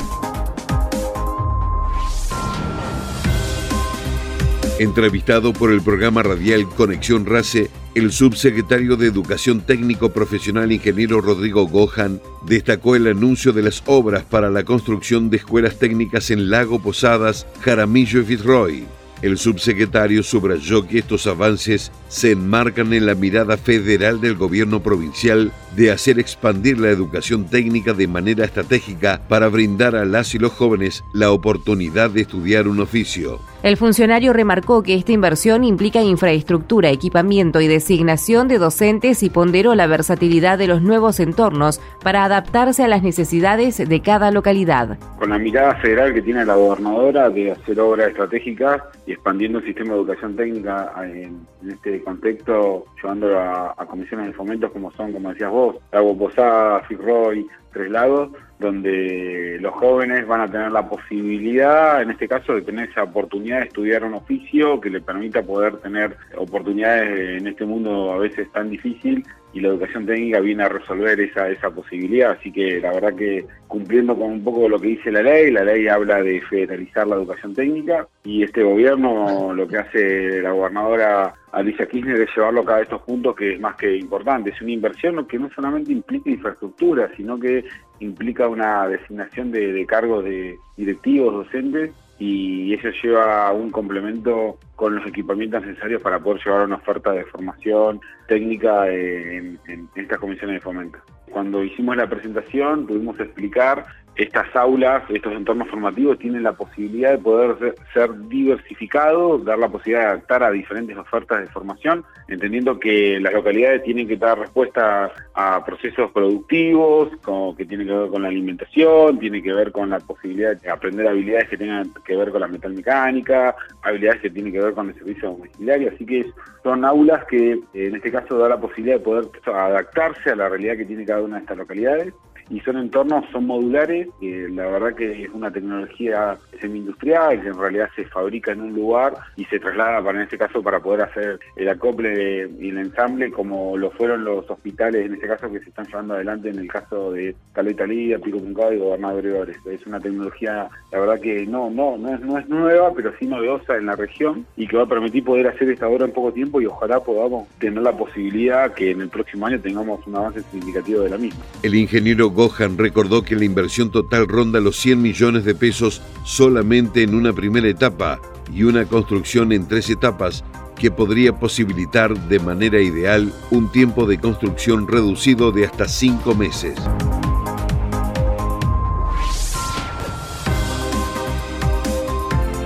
Entrevistado 4.79 5.55
por 5.55 5.73
el 5.73 5.81
programa 5.81 6.23
radial 6.23 6.69
Conexión 6.69 7.25
RACE, 7.25 7.71
el 7.97 8.13
subsecretario 8.13 8.99
de 8.99 9.07
Educación 9.07 9.63
Técnico 9.63 10.11
Profesional 10.11 10.71
Ingeniero 10.71 11.23
Rodrigo 11.23 11.67
Gohan 11.67 12.21
destacó 12.45 12.95
el 12.95 13.07
anuncio 13.07 13.55
de 13.55 13.63
las 13.63 13.83
obras 13.87 14.23
para 14.23 14.51
la 14.51 14.65
construcción 14.65 15.31
de 15.31 15.39
escuelas 15.39 15.79
técnicas 15.79 16.31
en 16.31 16.51
Lago 16.51 16.79
Posadas, 16.79 17.47
Jaramillo 17.63 18.21
y 18.21 18.25
Fitzroy. 18.27 18.85
El 19.23 19.39
subsecretario 19.39 20.23
subrayó 20.23 20.87
que 20.87 20.99
estos 20.99 21.27
avances 21.27 21.91
se 22.09 22.33
enmarcan 22.33 22.93
en 22.93 23.07
la 23.07 23.15
mirada 23.15 23.57
federal 23.57 24.21
del 24.21 24.35
gobierno 24.35 24.83
provincial 24.83 25.51
de 25.77 25.91
hacer 25.91 26.19
expandir 26.19 26.81
la 26.81 26.89
educación 26.89 27.47
técnica 27.47 27.93
de 27.93 28.09
manera 28.09 28.45
estratégica 28.45 29.21
para 29.29 29.49
brindar 29.49 29.95
a 29.95 30.05
las 30.05 30.35
y 30.35 30.39
los 30.39 30.53
jóvenes 30.53 31.05
la 31.13 31.31
oportunidad 31.31 32.11
de 32.11 32.23
estudiar 32.23 32.67
un 32.67 32.81
oficio. 32.81 33.39
El 33.67 33.77
funcionario 33.77 34.33
remarcó 34.33 34.85
que 34.85 34.95
esta 34.95 35.11
inversión 35.11 35.65
implica 35.65 36.01
infraestructura, 36.01 36.91
equipamiento 36.91 37.61
y 37.61 37.67
designación 37.67 38.47
de 38.47 38.59
docentes 38.59 39.25
y 39.25 39.29
ponderó 39.29 39.75
la 39.75 39.89
versatilidad 39.89 40.57
de 40.57 40.69
los 40.69 40.83
nuevos 40.83 41.19
entornos 41.19 41.81
para 42.01 42.25
adaptarse 42.25 42.85
a 42.85 42.89
las 42.89 43.03
necesidades 43.03 43.77
de 43.77 44.01
cada 44.03 44.31
localidad. 44.31 44.99
Con 45.19 45.31
la 45.31 45.39
mirada 45.39 45.75
federal 45.81 46.15
que 46.15 46.23
tiene 46.23 46.45
la 46.45 46.55
gobernadora 46.55 47.29
de 47.29 47.51
hacer 47.51 47.81
obras 47.81 48.11
estratégicas 48.11 48.83
y 49.05 49.13
expandiendo 49.15 49.59
el 49.59 49.65
sistema 49.65 49.95
de 49.95 50.01
educación 50.01 50.37
técnica 50.37 50.93
en, 51.03 51.45
este 51.69 52.01
contexto, 52.05 52.85
llevando 53.03 53.37
a, 53.37 53.75
comisiones 53.89 54.29
de 54.29 54.33
fomentos 54.35 54.71
como 54.71 54.93
son, 54.93 55.13
como 55.13 55.31
decías 55.31 55.51
vos, 55.51 55.66
Lago 55.93 56.17
Posada, 56.17 56.81
Fitzroy, 56.83 57.45
Tres 57.77 57.91
Lagos, 57.91 58.31
donde 58.59 59.59
los 59.61 59.75
jóvenes 59.75 60.27
van 60.27 60.41
a 60.41 60.51
tener 60.51 60.73
la 60.73 60.89
posibilidad, 60.89 62.01
en 62.01 62.11
este 62.11 62.27
caso, 62.27 62.55
de 62.55 62.63
tener 62.63 62.89
esa 62.89 63.03
oportunidad 63.03 63.59
de 63.59 63.67
estudiar 63.67 64.03
un 64.05 64.15
oficio 64.15 64.81
que 64.81 64.89
le 64.89 65.03
permita 65.03 65.43
poder 65.43 65.77
tener 65.79 66.17
oportunidades 66.39 67.41
en 67.41 67.47
este 67.47 67.67
mundo 67.67 68.13
a 68.13 68.19
veces 68.19 68.51
tan 68.53 68.71
difícil 68.71 69.23
y 69.53 69.61
la 69.61 69.69
educación 69.69 70.05
técnica 70.05 70.41
viene 70.41 70.65
a 70.65 70.69
resolver 70.69 71.19
esa, 71.21 71.49
esa 71.49 71.71
posibilidad. 71.71 72.33
Así 72.33 72.53
que 72.53 72.79
la 72.81 72.93
verdad 72.93 73.15
que 73.15 73.47
cumpliendo 73.67 74.15
con 74.15 74.31
un 74.31 74.45
poco 74.45 74.69
lo 74.69 74.79
que 74.79 74.89
dice 74.89 75.11
la 75.11 75.23
ley, 75.23 75.51
la 75.51 75.65
ley 75.65 75.89
habla 75.89 76.23
de 76.23 76.41
federalizar 76.43 77.07
la 77.07 77.17
educación 77.17 77.55
técnica 77.55 78.07
y 78.23 78.43
este 78.43 78.63
gobierno 78.63 79.53
lo 79.55 79.67
que 79.67 79.79
hace 79.79 80.43
la 80.43 80.53
gobernadora 80.53 81.35
Alicia 81.53 81.87
Kirchner 81.87 82.21
es 82.21 82.29
llevarlo 82.37 82.61
a 82.61 82.65
cada 82.67 82.83
estos 82.83 83.01
puntos 83.03 83.35
que 83.35 83.55
es 83.55 83.61
más 83.61 83.77
que 83.77 83.97
importante. 83.97 84.51
Es 84.51 84.61
una 84.61 84.73
inversión 84.73 85.27
que 85.27 85.39
no 85.39 85.49
solamente 85.55 85.91
implica 85.91 86.29
infraestructura, 86.29 87.11
sino 87.17 87.39
que 87.39 87.65
implica 88.01 88.49
una 88.49 88.87
designación 88.89 89.53
de, 89.53 89.85
cargos 89.87 90.25
de 90.25 90.59
directivos, 90.77 91.33
docentes 91.33 91.93
y 92.19 92.73
eso 92.75 92.89
lleva 93.03 93.53
un 93.53 93.71
complemento 93.71 94.59
con 94.75 94.97
los 94.97 95.07
equipamientos 95.07 95.65
necesarios 95.67 96.03
para 96.03 96.19
poder 96.19 96.43
llevar 96.45 96.67
una 96.67 96.77
oferta 96.77 97.13
de 97.13 97.25
formación 97.25 98.01
técnica 98.27 98.89
en, 98.89 99.59
en 99.67 99.89
estas 99.95 100.19
comisiones 100.19 100.57
de 100.57 100.61
fomento. 100.61 100.99
Cuando 101.31 101.63
hicimos 101.63 101.97
la 101.97 102.09
presentación 102.09 102.87
tuvimos 102.87 103.17
que 103.17 103.25
explicar 103.25 103.85
estas 104.17 104.55
aulas, 104.57 105.03
estos 105.11 105.33
entornos 105.35 105.69
formativos 105.69 106.19
tienen 106.19 106.43
la 106.43 106.53
posibilidad 106.53 107.13
de 107.13 107.19
poder 107.19 107.75
ser, 107.93 108.11
diversificados, 108.29 109.45
dar 109.45 109.59
la 109.59 109.69
posibilidad 109.69 110.01
de 110.01 110.11
adaptar 110.13 110.43
a 110.43 110.51
diferentes 110.51 110.97
ofertas 110.97 111.41
de 111.41 111.49
formación, 111.49 112.05
entendiendo 112.29 112.81
que 112.81 113.21
las 113.21 113.35
localidades 113.35 113.83
tienen 113.83 114.09
que 114.09 114.17
dar 114.17 114.39
respuesta 114.39 115.13
a 115.35 115.65
procesos 115.65 116.11
productivos, 116.13 117.11
como 117.23 117.55
que 117.55 117.67
tienen 117.67 117.87
que 117.87 117.93
ver 117.93 118.09
con 118.09 118.23
la 118.23 118.29
alimentación, 118.29 119.19
tiene 119.19 119.43
que 119.43 119.53
ver 119.53 119.71
con 119.71 119.91
la 119.91 120.01
posibilidad 120.01 120.59
de 120.61 120.71
aprender 120.71 121.07
habilidades 121.07 121.51
que 121.51 121.59
tengan 121.59 121.93
que 122.05 122.17
ver 122.17 122.31
con 122.31 122.41
la 122.41 122.49
metalmecánica, 122.49 123.55
habilidades 123.83 124.23
que 124.23 124.31
tienen 124.31 124.53
que 124.53 124.61
ver 124.61 124.73
con 124.73 124.89
el 124.89 124.95
servicio 124.95 125.31
domiciliario, 125.31 125.91
así 125.95 126.07
que 126.07 126.27
son 126.63 126.85
aulas 126.85 127.25
que 127.27 127.61
en 127.75 127.95
este 127.95 128.11
caso 128.11 128.39
da 128.39 128.49
la 128.49 128.61
posibilidad 128.61 128.97
de 128.97 129.05
poder 129.05 129.25
adaptarse 129.45 130.31
a 130.31 130.37
la 130.37 130.49
realidad 130.49 130.79
que 130.79 130.87
tiene 130.87 131.05
cada 131.05 131.23
una 131.23 131.37
de 131.37 131.43
estas 131.43 131.59
localidades 131.59 132.15
y 132.51 132.61
son 132.61 132.79
entornos, 132.79 133.25
son 133.33 133.47
modulares, 133.47 134.09
que 134.21 134.49
la 134.49 134.67
verdad 134.67 134.95
que 134.95 135.25
es 135.25 135.31
una 135.31 135.51
tecnología 135.51 136.37
semi-industrial 136.61 137.43
que 137.43 137.49
en 137.49 137.59
realidad 137.59 137.89
se 137.95 138.05
fabrica 138.07 138.53
en 138.53 138.61
un 138.61 138.75
lugar 138.75 139.15
y 139.37 139.45
se 139.47 139.59
traslada 139.59 140.03
para 140.03 140.19
en 140.19 140.25
este 140.25 140.39
caso 140.39 140.63
para 140.63 140.81
poder 140.81 141.03
hacer 141.03 141.41
el 141.57 141.69
acople 141.69 142.49
y 142.59 142.69
el 142.71 142.79
ensamble 142.79 143.31
como 143.31 143.77
lo 143.77 143.91
fueron 143.91 144.25
los 144.25 144.49
hospitales 144.51 145.07
en 145.07 145.15
este 145.15 145.27
caso 145.27 145.51
que 145.51 145.61
se 145.61 145.69
están 145.69 145.87
llevando 145.87 146.15
adelante 146.15 146.49
en 146.49 146.59
el 146.59 146.69
caso 146.69 147.13
de 147.13 147.35
Caleta 147.53 147.87
Lidia, 147.87 148.19
Pico 148.19 148.39
Puncado 148.39 148.73
y 148.73 148.79
Gobernador 148.79 149.51
Es 149.71 149.87
una 149.87 150.01
tecnología, 150.01 150.69
la 150.93 150.99
verdad 150.99 151.21
que 151.21 151.47
no, 151.47 151.71
no, 151.71 151.97
no 151.97 152.15
es, 152.15 152.21
no 152.21 152.39
es 152.39 152.49
nueva, 152.49 152.93
pero 152.95 153.13
sí 153.19 153.27
novedosa 153.27 153.77
en 153.77 153.87
la 153.87 153.97
región 153.97 154.47
y 154.57 154.67
que 154.67 154.77
va 154.77 154.85
a 154.85 154.89
permitir 154.89 155.25
poder 155.25 155.49
hacer 155.49 155.71
esta 155.71 155.89
obra 155.89 156.05
en 156.05 156.13
poco 156.13 156.33
tiempo 156.33 156.61
y 156.61 156.67
ojalá 156.67 157.01
podamos 157.01 157.49
tener 157.59 157.83
la 157.83 157.93
posibilidad 157.93 158.73
que 158.75 158.91
en 158.91 159.01
el 159.01 159.09
próximo 159.09 159.47
año 159.47 159.61
tengamos 159.61 160.07
un 160.07 160.17
avance 160.17 160.43
significativo 160.43 161.03
de 161.03 161.11
la 161.11 161.19
misma. 161.19 161.45
El 161.63 161.75
ingeniero 161.75 162.31
Gohan 162.37 162.77
recordó 162.77 163.23
que 163.23 163.35
la 163.35 163.47
inversión 163.47 163.91
total 163.91 164.29
ronda 164.29 164.61
los 164.61 164.77
100 164.77 165.01
millones 165.01 165.45
de 165.45 165.55
pesos 165.55 166.03
solamente 166.23 167.03
en 167.03 167.15
una 167.15 167.33
primera 167.33 167.67
etapa 167.67 168.21
y 168.55 168.65
una 168.65 168.85
construcción 168.85 169.53
en 169.53 169.67
tres 169.67 169.89
etapas 169.89 170.45
que 170.79 170.91
podría 170.91 171.33
posibilitar 171.33 172.15
de 172.29 172.39
manera 172.39 172.79
ideal 172.81 173.33
un 173.51 173.73
tiempo 173.73 174.07
de 174.07 174.19
construcción 174.19 174.87
reducido 174.87 175.51
de 175.51 175.65
hasta 175.65 175.89
cinco 175.89 176.35
meses. 176.35 176.79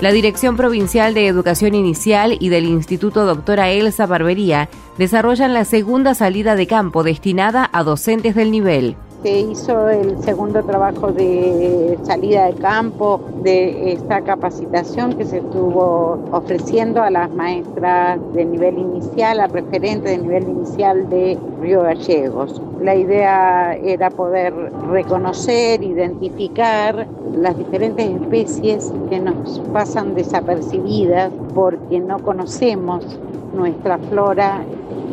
La 0.01 0.13
Dirección 0.13 0.57
Provincial 0.57 1.15
de 1.15 1.27
Educación 1.27 1.75
Inicial 1.75 2.37
y 2.41 2.49
del 2.49 2.65
Instituto 2.65 3.25
Doctora 3.27 3.71
Elsa 3.71 4.07
Barbería 4.07 4.69
desarrollan 4.99 5.55
la 5.55 5.65
segunda 5.65 6.15
salida 6.15 6.57
de 6.57 6.67
campo 6.67 7.05
destinada 7.05 7.71
a 7.73 7.85
docentes 7.85 8.35
del 8.35 8.51
nivel 8.51 8.97
se 9.23 9.41
hizo 9.41 9.89
el 9.91 10.23
segundo 10.23 10.63
trabajo 10.63 11.13
de 11.13 11.99
salida 12.05 12.47
de 12.47 12.55
campo 12.55 13.21
de 13.43 13.93
esta 13.93 14.23
capacitación 14.23 15.15
que 15.15 15.25
se 15.25 15.39
estuvo 15.39 16.19
ofreciendo 16.33 17.03
a 17.03 17.11
las 17.11 17.31
maestras 17.31 18.19
de 18.33 18.45
nivel 18.45 18.79
inicial, 18.79 19.41
a 19.41 19.47
referentes 19.47 20.11
de 20.11 20.19
nivel 20.19 20.49
inicial 20.49 21.09
de 21.11 21.39
Río 21.61 21.83
Gallegos. 21.83 22.63
La 22.81 22.95
idea 22.95 23.75
era 23.75 24.11
poder 24.11 24.55
reconocer, 24.91 25.83
identificar 25.83 27.07
las 27.35 27.57
diferentes 27.59 28.09
especies 28.09 28.93
que 29.11 29.21
nos 29.21 29.61
pasan 29.73 30.15
desapercibidas 30.15 31.31
porque 31.55 32.01
no 32.01 32.19
conocemos 32.21 33.05
nuestra 33.53 33.99
flora 33.99 34.63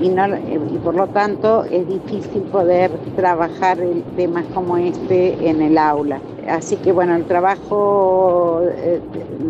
y, 0.01 0.09
no, 0.09 0.27
y 0.27 0.77
por 0.83 0.95
lo 0.95 1.07
tanto 1.07 1.63
es 1.63 1.87
difícil 1.87 2.43
poder 2.43 2.91
trabajar 3.15 3.77
temas 4.15 4.45
como 4.53 4.77
este 4.77 5.49
en 5.49 5.61
el 5.61 5.77
aula. 5.77 6.19
Así 6.47 6.77
que 6.77 6.93
bueno, 6.93 7.15
el 7.15 7.25
trabajo 7.25 8.61
eh, 8.63 9.01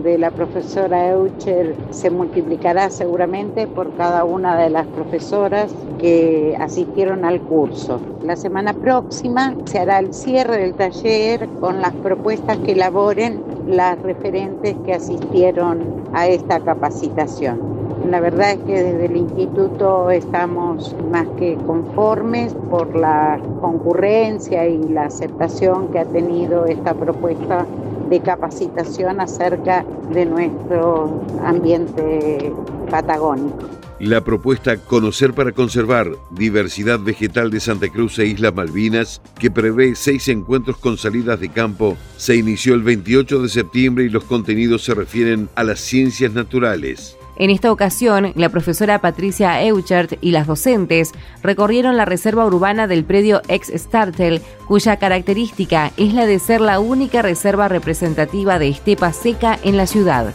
de 0.04 0.18
la 0.18 0.32
profesora 0.32 1.10
Eucher 1.10 1.76
se 1.92 2.10
multiplicará 2.10 2.90
seguramente 2.90 3.68
por 3.68 3.94
cada 3.96 4.24
una 4.24 4.58
de 4.58 4.72
las 4.72 4.88
profesoras 4.88 5.72
que 6.00 6.58
asistieron 6.60 7.24
al 7.24 7.42
curso. 7.42 8.00
La 8.24 8.36
semana 8.36 8.74
próxima 8.74 9.54
se 9.66 9.80
hará 9.80 10.00
el 10.00 10.14
cierre 10.14 10.58
del 10.58 10.74
taller 10.74 11.48
con 11.60 11.82
las 11.82 11.94
propuestas 11.94 12.58
que 12.60 12.72
elaboren 12.72 13.44
las 13.68 14.02
referentes 14.02 14.76
que 14.86 14.94
asistieron 14.94 16.04
a 16.14 16.28
esta 16.28 16.60
capacitación. 16.62 17.87
La 18.10 18.22
verdad 18.22 18.52
es 18.52 18.60
que 18.60 18.84
desde 18.84 19.06
el 19.06 19.18
instituto 19.18 20.10
estamos 20.12 20.96
más 21.12 21.28
que 21.38 21.58
conformes 21.66 22.54
por 22.70 22.96
la 22.96 23.38
concurrencia 23.60 24.66
y 24.66 24.78
la 24.88 25.06
aceptación 25.06 25.90
que 25.90 26.00
ha 26.00 26.06
tenido 26.06 26.66
esta 26.68 26.94
propuesta 26.94 27.66
de 28.10 28.22
capacitación 28.22 29.20
acerca 29.20 29.86
de 30.14 30.26
nuestro 30.26 31.22
ambiente 31.44 32.54
patagónico. 32.90 33.58
La 34.00 34.24
propuesta 34.24 34.78
Conocer 34.78 35.34
para 35.34 35.52
Conservar 35.52 36.08
Diversidad 36.32 37.00
Vegetal 37.00 37.52
de 37.52 37.60
Santa 37.60 37.90
Cruz 37.90 38.20
e 38.20 38.28
Islas 38.28 38.54
Malvinas, 38.54 39.22
que 39.38 39.52
prevé 39.52 39.96
seis 39.96 40.30
encuentros 40.30 40.78
con 40.78 40.98
salidas 40.98 41.42
de 41.42 41.50
campo, 41.50 41.98
se 42.16 42.38
inició 42.38 42.76
el 42.76 42.84
28 42.84 43.42
de 43.42 43.50
septiembre 43.50 44.06
y 44.06 44.10
los 44.10 44.24
contenidos 44.24 44.84
se 44.86 44.94
refieren 44.94 45.50
a 45.56 45.66
las 45.66 45.82
ciencias 45.82 46.32
naturales. 46.32 47.17
En 47.40 47.52
esta 47.52 47.72
ocasión, 47.72 48.34
la 48.36 48.50
profesora 48.50 49.00
Patricia 49.00 49.62
Euchert 49.64 50.14
y 50.22 50.32
las 50.32 50.48
docentes 50.48 51.12
recorrieron 51.44 51.96
la 51.96 52.06
reserva 52.06 52.46
urbana 52.46 52.88
del 52.88 53.04
predio 53.04 53.44
ex 53.48 53.72
Startel, 53.76 54.42
cuya 54.68 54.98
característica 54.98 55.92
es 55.98 56.16
la 56.16 56.26
de 56.26 56.40
ser 56.40 56.62
la 56.62 56.80
única 56.80 57.22
reserva 57.22 57.68
representativa 57.68 58.58
de 58.58 58.70
estepa 58.70 59.14
seca 59.14 59.60
en 59.64 59.78
la 59.78 59.86
ciudad. 59.86 60.34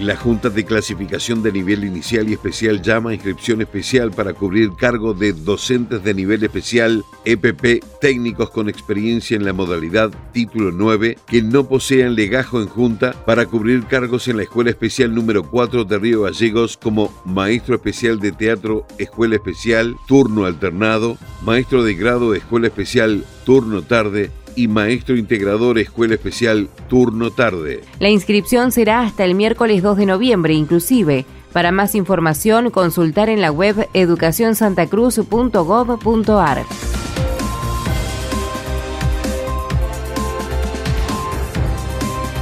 La 0.00 0.16
Junta 0.16 0.48
de 0.48 0.64
Clasificación 0.64 1.42
de 1.42 1.52
Nivel 1.52 1.84
Inicial 1.84 2.30
y 2.30 2.32
Especial 2.32 2.80
llama 2.80 3.10
a 3.10 3.14
inscripción 3.14 3.60
especial 3.60 4.10
para 4.10 4.32
cubrir 4.32 4.70
cargo 4.74 5.12
de 5.12 5.34
docentes 5.34 6.02
de 6.02 6.14
nivel 6.14 6.42
especial, 6.42 7.04
EPP, 7.26 7.84
técnicos 8.00 8.48
con 8.48 8.70
experiencia 8.70 9.36
en 9.36 9.44
la 9.44 9.52
modalidad 9.52 10.10
Título 10.32 10.70
9, 10.72 11.18
que 11.26 11.42
no 11.42 11.68
posean 11.68 12.14
legajo 12.14 12.62
en 12.62 12.68
Junta 12.68 13.12
para 13.26 13.44
cubrir 13.44 13.84
cargos 13.84 14.26
en 14.28 14.38
la 14.38 14.44
Escuela 14.44 14.70
Especial 14.70 15.14
número 15.14 15.42
4 15.42 15.84
de 15.84 15.98
Río 15.98 16.22
Gallegos 16.22 16.78
como 16.78 17.12
Maestro 17.26 17.74
Especial 17.74 18.20
de 18.20 18.32
Teatro, 18.32 18.86
Escuela 18.96 19.34
Especial, 19.34 19.96
Turno 20.08 20.46
Alternado, 20.46 21.18
Maestro 21.44 21.84
de 21.84 21.92
Grado, 21.92 22.34
Escuela 22.34 22.68
Especial, 22.68 23.22
Turno 23.44 23.82
Tarde, 23.82 24.30
y 24.56 24.68
maestro 24.68 25.16
integrador 25.16 25.78
Escuela 25.78 26.14
Especial 26.14 26.68
Turno 26.88 27.30
Tarde. 27.30 27.82
La 27.98 28.08
inscripción 28.08 28.72
será 28.72 29.02
hasta 29.02 29.24
el 29.24 29.34
miércoles 29.34 29.82
2 29.82 29.98
de 29.98 30.06
noviembre 30.06 30.54
inclusive. 30.54 31.26
Para 31.52 31.72
más 31.72 31.94
información, 31.94 32.70
consultar 32.70 33.28
en 33.28 33.40
la 33.40 33.50
web 33.50 33.88
educacionsantacruz.gov.ar. 33.92 36.64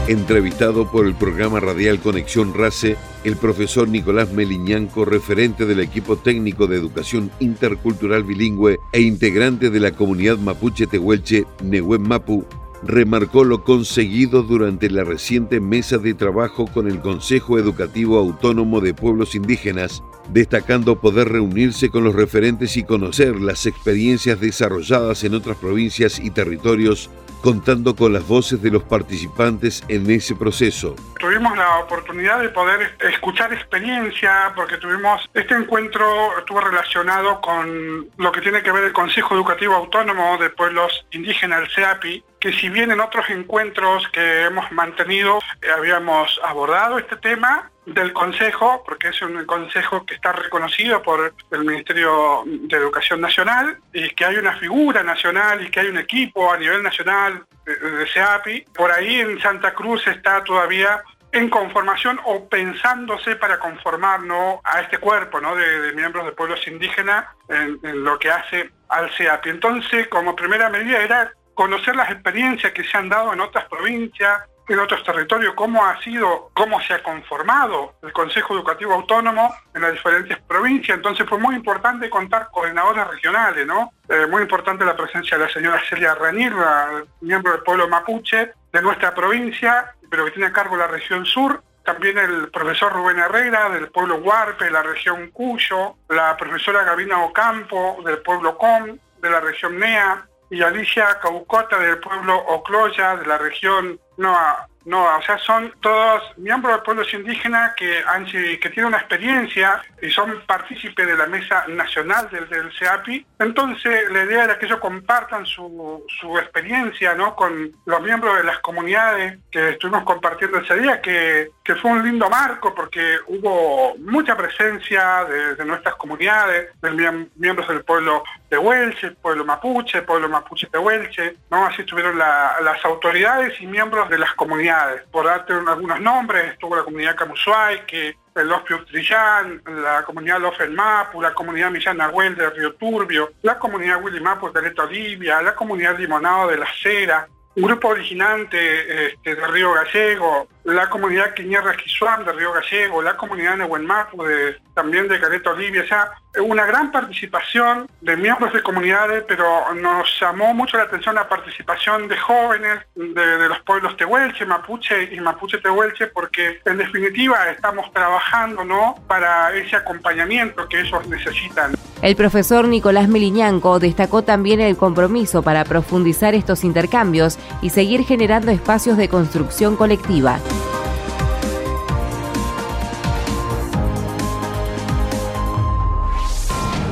Entrevistado 0.09 0.91
por 0.91 1.07
el 1.07 1.15
programa 1.15 1.61
radial 1.61 2.01
Conexión 2.01 2.55
RACE, 2.55 2.97
el 3.29 3.37
profesor 3.37 3.89
Nicolás 3.89 4.33
Meliñanco, 4.33 5.05
referente 5.05 5.67
del 5.67 5.81
equipo 5.81 6.17
técnico 6.17 6.67
de 6.67 6.77
educación 6.77 7.31
intercultural 7.41 8.25
bilingüe 8.25 8.81
e 8.91 9.03
integrante 9.03 9.69
de 9.69 9.81
la 9.81 9.93
comunidad 9.93 10.39
mapuche 10.39 10.87
tehuelche 10.87 11.45
Nehuen 11.63 12.03
Mapu, 12.03 12.47
remarcó 12.83 13.45
lo 13.45 13.65
conseguido 13.65 14.43
durante 14.43 14.91
la 14.91 15.05
reciente 15.05 15.61
mesa 15.61 15.99
de 15.99 16.15
trabajo 16.15 16.67
con 16.67 16.89
el 16.89 17.01
Consejo 17.01 17.59
Educativo 17.59 18.19
Autónomo 18.19 18.81
de 18.81 18.95
Pueblos 18.95 19.35
Indígenas, 19.35 20.03
destacando 20.33 20.99
poder 20.99 21.29
reunirse 21.29 21.91
con 21.91 22.05
los 22.05 22.15
referentes 22.15 22.79
y 22.79 22.85
conocer 22.85 23.41
las 23.41 23.67
experiencias 23.67 24.41
desarrolladas 24.41 25.23
en 25.25 25.35
otras 25.35 25.59
provincias 25.59 26.19
y 26.19 26.31
territorios 26.31 27.11
contando 27.43 27.95
con 27.95 28.13
las 28.13 28.27
voces 28.27 28.61
de 28.63 28.71
los 28.71 28.83
participantes 28.83 29.85
en 29.89 30.11
ese 30.11 30.35
proceso. 30.35 30.97
Tuvimos 31.19 31.57
la 31.57 31.79
oportunidad 31.81 32.41
de 32.41 32.49
poder 32.49 32.97
escuchar 33.01 33.53
experiencia 33.53 34.53
porque 34.55 34.77
tuvimos, 34.77 35.29
este 35.35 35.55
encuentro 35.55 36.39
estuvo 36.39 36.61
relacionado 36.61 37.41
con 37.41 38.09
lo 38.17 38.33
que 38.33 38.41
tiene 38.41 38.63
que 38.63 38.73
ver 38.73 38.85
el 38.85 38.93
Consejo 38.93 39.35
Educativo 39.35 39.75
Autónomo 39.75 40.39
de 40.39 40.51
Pueblos 40.51 41.07
Indígenas, 41.11 41.63
el 41.63 41.71
CEAPI, 41.71 42.25
que 42.41 42.53
si 42.53 42.69
bien 42.69 42.91
en 42.91 43.01
otros 43.01 43.29
encuentros 43.31 44.09
que 44.09 44.45
hemos 44.45 44.71
mantenido 44.73 45.39
eh, 45.63 45.71
habíamos 45.71 46.41
abordado 46.45 46.99
este 46.99 47.17
tema, 47.17 47.71
del 47.95 48.13
Consejo, 48.13 48.83
porque 48.85 49.09
es 49.09 49.23
un 49.23 49.45
Consejo 49.47 50.05
que 50.05 50.15
está 50.15 50.33
reconocido 50.33 51.03
por 51.03 51.33
el 51.51 51.65
Ministerio 51.65 52.45
de 52.47 52.77
Educación 52.77 53.21
Nacional, 53.21 53.79
y 53.93 54.11
que 54.11 54.25
hay 54.25 54.37
una 54.37 54.57
figura 54.57 55.03
nacional 55.03 55.65
y 55.65 55.71
que 55.71 55.81
hay 55.81 55.89
un 55.89 55.99
equipo 55.99 56.53
a 56.53 56.59
nivel 56.59 56.83
nacional 56.83 57.45
de, 57.65 58.07
SEAPI. 58.07 58.67
Por 58.75 58.91
ahí 58.93 59.21
en 59.21 59.41
Santa 59.41 59.75
Cruz 59.75 60.07
está 60.07 60.43
todavía 60.45 61.03
en 61.33 61.51
conformación 61.51 62.19
o 62.25 62.49
pensándose 62.49 63.37
para 63.37 63.59
conformarnos 63.59 64.61
a 64.65 64.81
este 64.81 64.99
cuerpo 64.99 65.41
de, 65.41 65.93
miembros 65.93 66.25
de 66.25 66.33
pueblos 66.33 66.67
indígenas 66.67 67.27
en, 67.49 67.79
en, 67.83 68.03
lo 68.03 68.19
que 68.19 68.31
hace 68.31 68.71
al 68.89 69.11
CEAPI. 69.15 69.51
Entonces, 69.51 70.09
como 70.09 70.35
primera 70.35 70.71
medida 70.71 71.01
era 71.03 71.33
conocer 71.59 71.97
las 71.97 72.09
experiencias 72.09 72.73
que 72.73 72.85
se 72.85 72.97
han 72.97 73.09
dado 73.09 73.33
en 73.33 73.41
otras 73.41 73.65
provincias, 73.65 74.43
en 74.69 74.79
otros 74.79 75.03
territorios, 75.03 75.55
cómo 75.55 75.85
ha 75.85 76.01
sido, 76.01 76.53
cómo 76.55 76.81
se 76.81 76.95
ha 76.95 77.03
conformado 77.03 77.95
el 78.01 78.13
Consejo 78.13 78.55
Educativo 78.55 78.93
Autónomo 78.95 79.53
en 79.75 79.83
las 79.83 79.91
diferentes 79.91 80.39
provincias. 80.43 80.97
Entonces 80.97 81.29
fue 81.29 81.37
muy 81.37 81.57
importante 81.57 82.09
contar 82.09 82.47
coordinadores 82.53 83.09
regionales, 83.09 83.67
¿no? 83.67 83.91
Eh, 84.09 84.29
muy 84.31 84.43
importante 84.43 84.85
la 84.85 84.95
presencia 84.95 85.37
de 85.37 85.47
la 85.47 85.51
señora 85.51 85.83
Celia 85.91 86.15
Ranirra, 86.15 87.03
miembro 87.23 87.51
del 87.51 87.63
pueblo 87.65 87.89
mapuche 87.89 88.53
de 88.73 88.81
nuestra 88.81 89.13
provincia, 89.13 89.93
pero 90.09 90.27
que 90.27 90.31
tiene 90.31 90.47
a 90.47 90.53
cargo 90.53 90.77
la 90.77 90.87
región 90.87 91.27
sur. 91.27 91.61
También 91.85 92.19
el 92.19 92.53
profesor 92.53 92.93
Rubén 92.93 93.19
Herrera 93.19 93.69
del 93.71 93.89
pueblo 93.89 94.19
Huarpe, 94.19 94.67
de 94.67 94.71
la 94.71 94.85
región 94.85 95.33
Cuyo, 95.33 95.97
la 96.09 96.37
profesora 96.37 96.85
Gabina 96.85 97.25
Ocampo 97.25 98.01
del 98.05 98.19
pueblo 98.19 98.57
Com, 98.57 98.97
de 99.21 99.31
la 99.31 99.41
región 99.41 99.77
NEA, 99.77 100.28
y 100.51 100.63
Alicia 100.63 101.19
Caucota 101.21 101.79
del 101.79 101.99
pueblo 101.99 102.37
Ocloya, 102.37 103.17
de 103.17 103.27
la 103.27 103.39
región 103.39 103.99
no, 104.19 104.37
no, 104.85 105.17
o 105.17 105.23
sea, 105.23 105.39
son 105.39 105.73
todos 105.81 106.23
miembros 106.39 106.75
de 106.77 106.83
pueblos 106.83 107.13
indígenas 107.15 107.75
que, 107.77 108.03
han, 108.07 108.25
que 108.25 108.71
tienen 108.71 108.87
una 108.87 108.97
experiencia 108.97 109.83
y 110.03 110.11
son 110.11 110.43
partícipes 110.47 111.07
de 111.07 111.17
la 111.17 111.27
mesa 111.27 111.67
nacional 111.69 112.29
del, 112.31 112.49
del 112.49 112.73
CEAPI. 112.73 113.27
Entonces, 113.39 114.11
la 114.11 114.25
idea 114.25 114.45
era 114.45 114.59
que 114.59 114.67
ellos 114.67 114.81
compartan 114.81 115.47
su, 115.47 116.05
su 116.21 116.39
experiencia 116.39 117.15
¿no? 117.15 117.37
con 117.37 117.71
los 117.85 118.03
miembros 118.03 118.39
de 118.39 118.45
las 118.45 118.59
comunidades 118.59 119.39
que 119.53 119.71
estuvimos 119.71 120.03
compartiendo 120.03 120.59
ese 120.59 120.77
día, 120.77 121.01
que, 121.01 121.51
que 121.63 121.77
fue 121.77 121.93
un 121.93 122.03
lindo 122.03 122.29
marco 122.31 122.75
porque 122.75 123.19
hubo 123.27 123.95
mucha 123.99 124.37
presencia 124.37 125.25
de, 125.27 125.65
nuestras 125.65 125.95
comunidades, 125.97 126.71
de 126.81 126.91
miembros 127.37 127.69
del 127.69 127.85
pueblo 127.85 128.25
de 128.51 128.59
Huelche, 128.59 129.09
el 129.09 129.17
pueblo 129.17 129.45
mapuche, 129.45 130.03
pueblo 130.03 130.29
mapuche 130.29 130.69
de 130.73 130.79
Huelche, 130.79 131.37
¿no? 131.51 131.67
así 131.67 131.83
estuvieron 131.83 132.17
las 132.19 132.85
autoridades 132.85 133.61
y 133.61 133.67
miembros 133.67 134.09
de 134.09 134.19
las 134.19 134.33
comunidades. 134.35 135.03
Por 135.11 135.27
darte 135.27 135.53
algunos 135.53 136.01
nombres, 136.01 136.53
estuvo 136.53 136.77
la 136.77 136.83
comunidad 136.83 137.17
Camusuay, 137.17 137.85
que 137.87 138.17
el 138.35 138.49
Los 138.49 138.63
Trillán, 138.87 139.63
la 139.67 140.05
comunidad 140.05 140.41
Los 140.41 140.55
Mapu, 140.71 141.21
la 141.21 141.35
comunidad 141.35 141.71
Millán 141.71 141.97
Nahuel 141.97 142.37
de 142.37 142.49
Río 142.51 142.75
Turbio, 142.75 143.33
la 143.43 143.59
comunidad 143.59 144.03
Willy 144.03 144.21
Mapu 144.21 144.53
de 144.53 144.63
Leto 144.63 144.85
Olivia, 144.85 145.43
la 145.43 145.55
comunidad 145.55 145.99
Limonado 145.99 146.49
de 146.49 146.57
la 146.57 146.69
Cera, 146.83 147.27
un 147.57 147.65
grupo 147.65 147.89
originante 147.89 149.09
este, 149.09 149.35
de 149.35 149.47
Río 149.49 149.73
Gallego, 149.73 150.47
la 150.75 150.91
comunidad 150.91 151.35
Quiñerra 151.35 151.73
Esquizuam 151.73 152.25
de 152.25 152.33
Río 152.33 152.53
Gallego, 152.53 153.03
la 153.03 153.17
comunidad 153.17 153.57
Nehuenmapu 153.57 154.23
de, 154.23 154.57
también 154.75 155.09
de 155.09 155.19
Caleta 155.19 155.51
Olivia, 155.51 155.83
o 155.83 155.87
sea, 155.87 156.11
una 156.41 156.67
gran 156.67 156.93
participación 156.93 157.89
de 158.01 158.17
miembros 158.17 158.53
de 158.53 158.63
comunidades, 158.63 159.25
pero 159.27 159.75
nos 159.75 160.09
llamó 160.21 160.55
mucho 160.55 160.77
la 160.77 160.85
atención 160.85 161.15
la 161.15 161.29
participación 161.29 162.07
de 162.07 162.17
jóvenes 162.19 162.81
de, 162.95 163.49
los 163.49 163.61
pueblos 163.61 163.97
tehuelche, 163.97 164.45
mapuche 164.45 165.15
y 165.15 165.21
mapuche 165.21 165.59
tehuelche, 165.59 166.09
porque 166.09 166.61
en 166.65 166.77
definitiva 166.77 167.49
estamos 167.51 167.91
trabajando 167.93 168.65
¿no? 168.65 168.95
para 169.09 169.53
ese 169.55 169.77
acompañamiento 169.77 170.69
que 170.69 170.81
ellos 170.81 171.07
necesitan. 171.09 171.75
El 172.03 172.15
profesor 172.15 172.69
Nicolás 172.69 173.09
Meliñanco 173.09 173.81
destacó 173.81 174.23
también 174.23 174.61
el 174.61 174.77
compromiso 174.77 175.43
para 175.43 175.65
profundizar 175.65 176.35
estos 176.35 176.63
intercambios 176.63 177.39
y 177.61 177.71
seguir 177.71 178.05
generando 178.05 178.53
espacios 178.53 178.97
de 178.97 179.09
construcción 179.09 179.75
colectiva. 179.75 180.39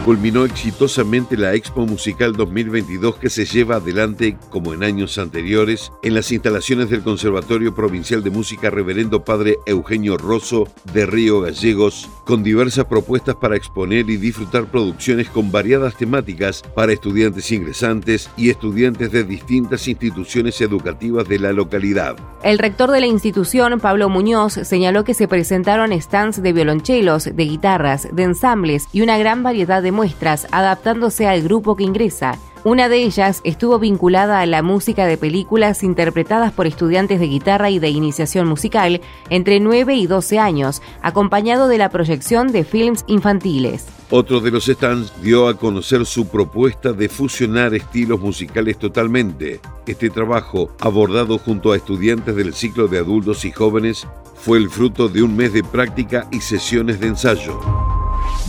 Culminó 0.06 0.44
exitosamente 0.44 1.36
la 1.36 1.54
Expo 1.54 1.84
Musical 1.84 2.34
2022 2.34 3.16
que 3.16 3.28
se 3.28 3.44
lleva 3.44 3.78
adelante, 3.78 4.36
como 4.50 4.72
en 4.72 4.84
años 4.84 5.18
anteriores, 5.18 5.90
en 6.04 6.14
las 6.14 6.30
instalaciones 6.30 6.90
del 6.90 7.02
Conservatorio 7.02 7.74
Provincial 7.74 8.22
de 8.22 8.30
Música 8.30 8.70
Reverendo 8.70 9.24
Padre 9.24 9.56
Eugenio 9.66 10.16
Rosso 10.16 10.68
de 10.92 11.06
Río 11.06 11.40
Gallegos, 11.40 12.08
con 12.24 12.44
diversas 12.44 12.84
propuestas 12.84 13.34
para 13.34 13.56
exponer 13.56 14.08
y 14.08 14.16
disfrutar 14.16 14.66
producciones 14.66 15.28
con 15.28 15.50
variadas 15.50 15.96
temáticas 15.96 16.62
para 16.76 16.92
estudiantes 16.92 17.50
ingresantes 17.50 18.30
y 18.36 18.50
estudiantes 18.50 19.10
de 19.10 19.24
distintas 19.24 19.88
instituciones 19.88 20.60
educativas 20.60 21.26
de 21.26 21.40
la 21.40 21.52
localidad. 21.52 22.14
El 22.44 22.58
rector 22.58 22.92
de 22.92 23.00
la 23.00 23.06
institución, 23.06 23.80
Pablo 23.80 24.08
Muñoz, 24.08 24.52
señaló 24.52 25.02
que 25.02 25.14
se 25.14 25.26
presentaron 25.26 25.90
stands 26.00 26.40
de 26.40 26.52
violonchelos, 26.52 27.24
de 27.24 27.44
guitarras, 27.44 28.06
de 28.12 28.22
ensambles 28.22 28.86
y 28.92 29.00
una 29.00 29.18
gran 29.18 29.42
variedad 29.42 29.82
de 29.82 29.95
muestras 29.96 30.46
adaptándose 30.52 31.26
al 31.26 31.42
grupo 31.42 31.74
que 31.74 31.82
ingresa. 31.82 32.38
Una 32.66 32.88
de 32.88 32.98
ellas 32.98 33.42
estuvo 33.44 33.78
vinculada 33.78 34.40
a 34.40 34.46
la 34.46 34.60
música 34.60 35.06
de 35.06 35.16
películas 35.16 35.84
interpretadas 35.84 36.52
por 36.52 36.66
estudiantes 36.66 37.20
de 37.20 37.28
guitarra 37.28 37.70
y 37.70 37.78
de 37.78 37.90
iniciación 37.90 38.48
musical 38.48 39.00
entre 39.30 39.60
9 39.60 39.94
y 39.94 40.08
12 40.08 40.40
años, 40.40 40.82
acompañado 41.00 41.68
de 41.68 41.78
la 41.78 41.90
proyección 41.90 42.48
de 42.48 42.64
films 42.64 43.04
infantiles. 43.06 43.86
Otro 44.10 44.40
de 44.40 44.50
los 44.50 44.66
stands 44.66 45.12
dio 45.22 45.46
a 45.46 45.56
conocer 45.56 46.04
su 46.06 46.26
propuesta 46.26 46.92
de 46.92 47.08
fusionar 47.08 47.72
estilos 47.72 48.18
musicales 48.18 48.78
totalmente. 48.78 49.60
Este 49.86 50.10
trabajo, 50.10 50.70
abordado 50.80 51.38
junto 51.38 51.70
a 51.70 51.76
estudiantes 51.76 52.34
del 52.34 52.52
ciclo 52.52 52.88
de 52.88 52.98
adultos 52.98 53.44
y 53.44 53.52
jóvenes, 53.52 54.08
fue 54.34 54.58
el 54.58 54.70
fruto 54.70 55.08
de 55.08 55.22
un 55.22 55.36
mes 55.36 55.52
de 55.52 55.62
práctica 55.62 56.26
y 56.32 56.40
sesiones 56.40 56.98
de 56.98 57.06
ensayo. 57.06 57.60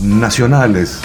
Nacionales. 0.00 1.00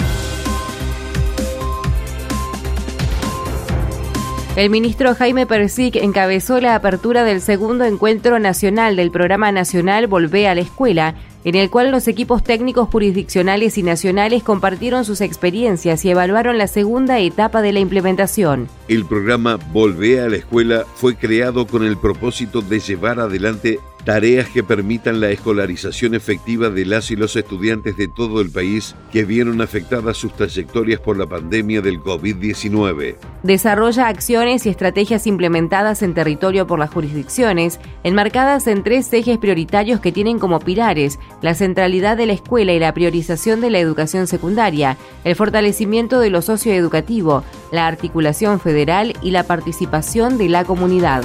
El 4.56 4.70
ministro 4.70 5.16
Jaime 5.16 5.46
Persic 5.46 5.96
encabezó 5.96 6.60
la 6.60 6.76
apertura 6.76 7.24
del 7.24 7.40
segundo 7.40 7.84
encuentro 7.84 8.38
nacional 8.38 8.94
del 8.94 9.10
Programa 9.10 9.50
Nacional 9.50 10.06
Volvé 10.06 10.46
a 10.46 10.54
la 10.54 10.60
Escuela, 10.60 11.16
en 11.42 11.56
el 11.56 11.70
cual 11.70 11.90
los 11.90 12.06
equipos 12.06 12.44
técnicos 12.44 12.88
jurisdiccionales 12.88 13.76
y 13.78 13.82
nacionales 13.82 14.44
compartieron 14.44 15.04
sus 15.04 15.22
experiencias 15.22 16.04
y 16.04 16.10
evaluaron 16.10 16.56
la 16.56 16.68
segunda 16.68 17.18
etapa 17.18 17.62
de 17.62 17.72
la 17.72 17.80
implementación. 17.80 18.68
El 18.86 19.04
programa 19.04 19.58
Volvé 19.72 20.20
a 20.20 20.28
la 20.28 20.36
Escuela 20.36 20.84
fue 20.94 21.16
creado 21.16 21.66
con 21.66 21.84
el 21.84 21.96
propósito 21.96 22.62
de 22.62 22.78
llevar 22.78 23.18
adelante 23.18 23.80
tareas 24.04 24.48
que 24.48 24.62
permitan 24.62 25.20
la 25.20 25.30
escolarización 25.30 26.14
efectiva 26.14 26.70
de 26.70 26.84
las 26.84 27.10
y 27.10 27.16
los 27.16 27.36
estudiantes 27.36 27.96
de 27.96 28.08
todo 28.08 28.40
el 28.40 28.50
país 28.50 28.94
que 29.12 29.24
vieron 29.24 29.60
afectadas 29.60 30.16
sus 30.16 30.34
trayectorias 30.34 31.00
por 31.00 31.16
la 31.16 31.26
pandemia 31.26 31.80
del 31.80 32.00
COVID-19. 32.00 33.16
Desarrolla 33.42 34.08
acciones 34.08 34.66
y 34.66 34.68
estrategias 34.68 35.26
implementadas 35.26 36.02
en 36.02 36.14
territorio 36.14 36.66
por 36.66 36.78
las 36.78 36.90
jurisdicciones, 36.90 37.80
enmarcadas 38.02 38.66
en 38.66 38.82
tres 38.82 39.12
ejes 39.12 39.38
prioritarios 39.38 40.00
que 40.00 40.12
tienen 40.12 40.38
como 40.38 40.60
pilares 40.60 41.18
la 41.40 41.54
centralidad 41.54 42.16
de 42.16 42.26
la 42.26 42.34
escuela 42.34 42.72
y 42.72 42.78
la 42.78 42.94
priorización 42.94 43.60
de 43.60 43.70
la 43.70 43.78
educación 43.78 44.26
secundaria, 44.26 44.98
el 45.24 45.34
fortalecimiento 45.34 46.20
de 46.20 46.30
lo 46.30 46.42
socioeducativo, 46.42 47.42
la 47.72 47.86
articulación 47.86 48.60
federal 48.60 49.14
y 49.22 49.30
la 49.30 49.44
participación 49.44 50.38
de 50.38 50.48
la 50.48 50.64
comunidad. 50.64 51.24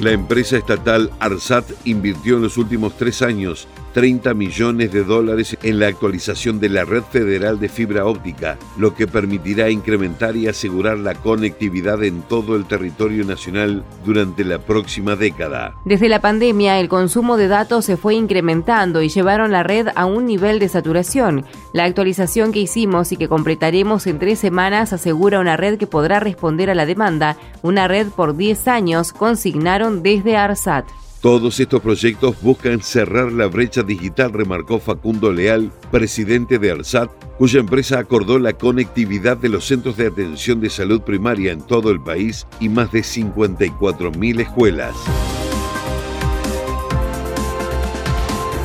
La 0.00 0.12
empresa 0.12 0.56
estatal 0.56 1.10
ARSAT 1.18 1.64
invirtió 1.84 2.36
en 2.36 2.42
los 2.42 2.56
últimos 2.56 2.96
tres 2.96 3.20
años 3.20 3.66
30 3.92 4.34
millones 4.34 4.92
de 4.92 5.04
dólares 5.04 5.56
en 5.62 5.78
la 5.78 5.88
actualización 5.88 6.60
de 6.60 6.68
la 6.68 6.84
red 6.84 7.02
federal 7.02 7.58
de 7.58 7.68
fibra 7.68 8.06
óptica, 8.06 8.58
lo 8.76 8.94
que 8.94 9.06
permitirá 9.06 9.70
incrementar 9.70 10.36
y 10.36 10.48
asegurar 10.48 10.98
la 10.98 11.14
conectividad 11.14 12.02
en 12.04 12.22
todo 12.22 12.56
el 12.56 12.66
territorio 12.66 13.24
nacional 13.24 13.84
durante 14.04 14.44
la 14.44 14.58
próxima 14.58 15.16
década. 15.16 15.74
Desde 15.84 16.08
la 16.08 16.20
pandemia, 16.20 16.80
el 16.80 16.88
consumo 16.88 17.36
de 17.36 17.48
datos 17.48 17.84
se 17.84 17.96
fue 17.96 18.14
incrementando 18.14 19.02
y 19.02 19.08
llevaron 19.08 19.52
la 19.52 19.62
red 19.62 19.88
a 19.94 20.06
un 20.06 20.26
nivel 20.26 20.58
de 20.58 20.68
saturación. 20.68 21.44
La 21.72 21.84
actualización 21.84 22.52
que 22.52 22.60
hicimos 22.60 23.12
y 23.12 23.16
que 23.16 23.28
completaremos 23.28 24.06
en 24.06 24.18
tres 24.18 24.38
semanas 24.38 24.92
asegura 24.92 25.40
una 25.40 25.56
red 25.56 25.78
que 25.78 25.86
podrá 25.86 26.20
responder 26.20 26.70
a 26.70 26.74
la 26.74 26.86
demanda, 26.86 27.36
una 27.62 27.88
red 27.88 28.08
por 28.08 28.36
10 28.36 28.68
años, 28.68 29.12
consignaron 29.12 30.02
desde 30.02 30.36
ARSAT. 30.36 30.86
Todos 31.20 31.58
estos 31.58 31.80
proyectos 31.80 32.40
buscan 32.42 32.80
cerrar 32.80 33.32
la 33.32 33.46
brecha 33.46 33.82
digital, 33.82 34.32
remarcó 34.32 34.78
Facundo 34.78 35.32
Leal, 35.32 35.72
presidente 35.90 36.60
de 36.60 36.70
ARSAT, 36.70 37.10
cuya 37.38 37.58
empresa 37.58 37.98
acordó 37.98 38.38
la 38.38 38.52
conectividad 38.52 39.36
de 39.36 39.48
los 39.48 39.66
centros 39.66 39.96
de 39.96 40.06
atención 40.06 40.60
de 40.60 40.70
salud 40.70 41.00
primaria 41.00 41.50
en 41.50 41.60
todo 41.60 41.90
el 41.90 42.00
país 42.00 42.46
y 42.60 42.68
más 42.68 42.92
de 42.92 43.00
54.000 43.00 44.40
escuelas. 44.40 44.94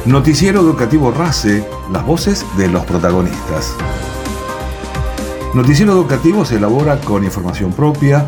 Noticiero 0.06 0.60
Educativo 0.60 1.12
RACE, 1.12 1.66
las 1.92 2.06
voces 2.06 2.46
de 2.56 2.68
los 2.68 2.86
protagonistas. 2.86 3.76
Noticiero 5.56 5.94
Educativo 5.94 6.46
se 6.46 6.58
elabora 6.58 7.00
con 7.00 7.24
información 7.24 7.74
propia, 7.74 8.28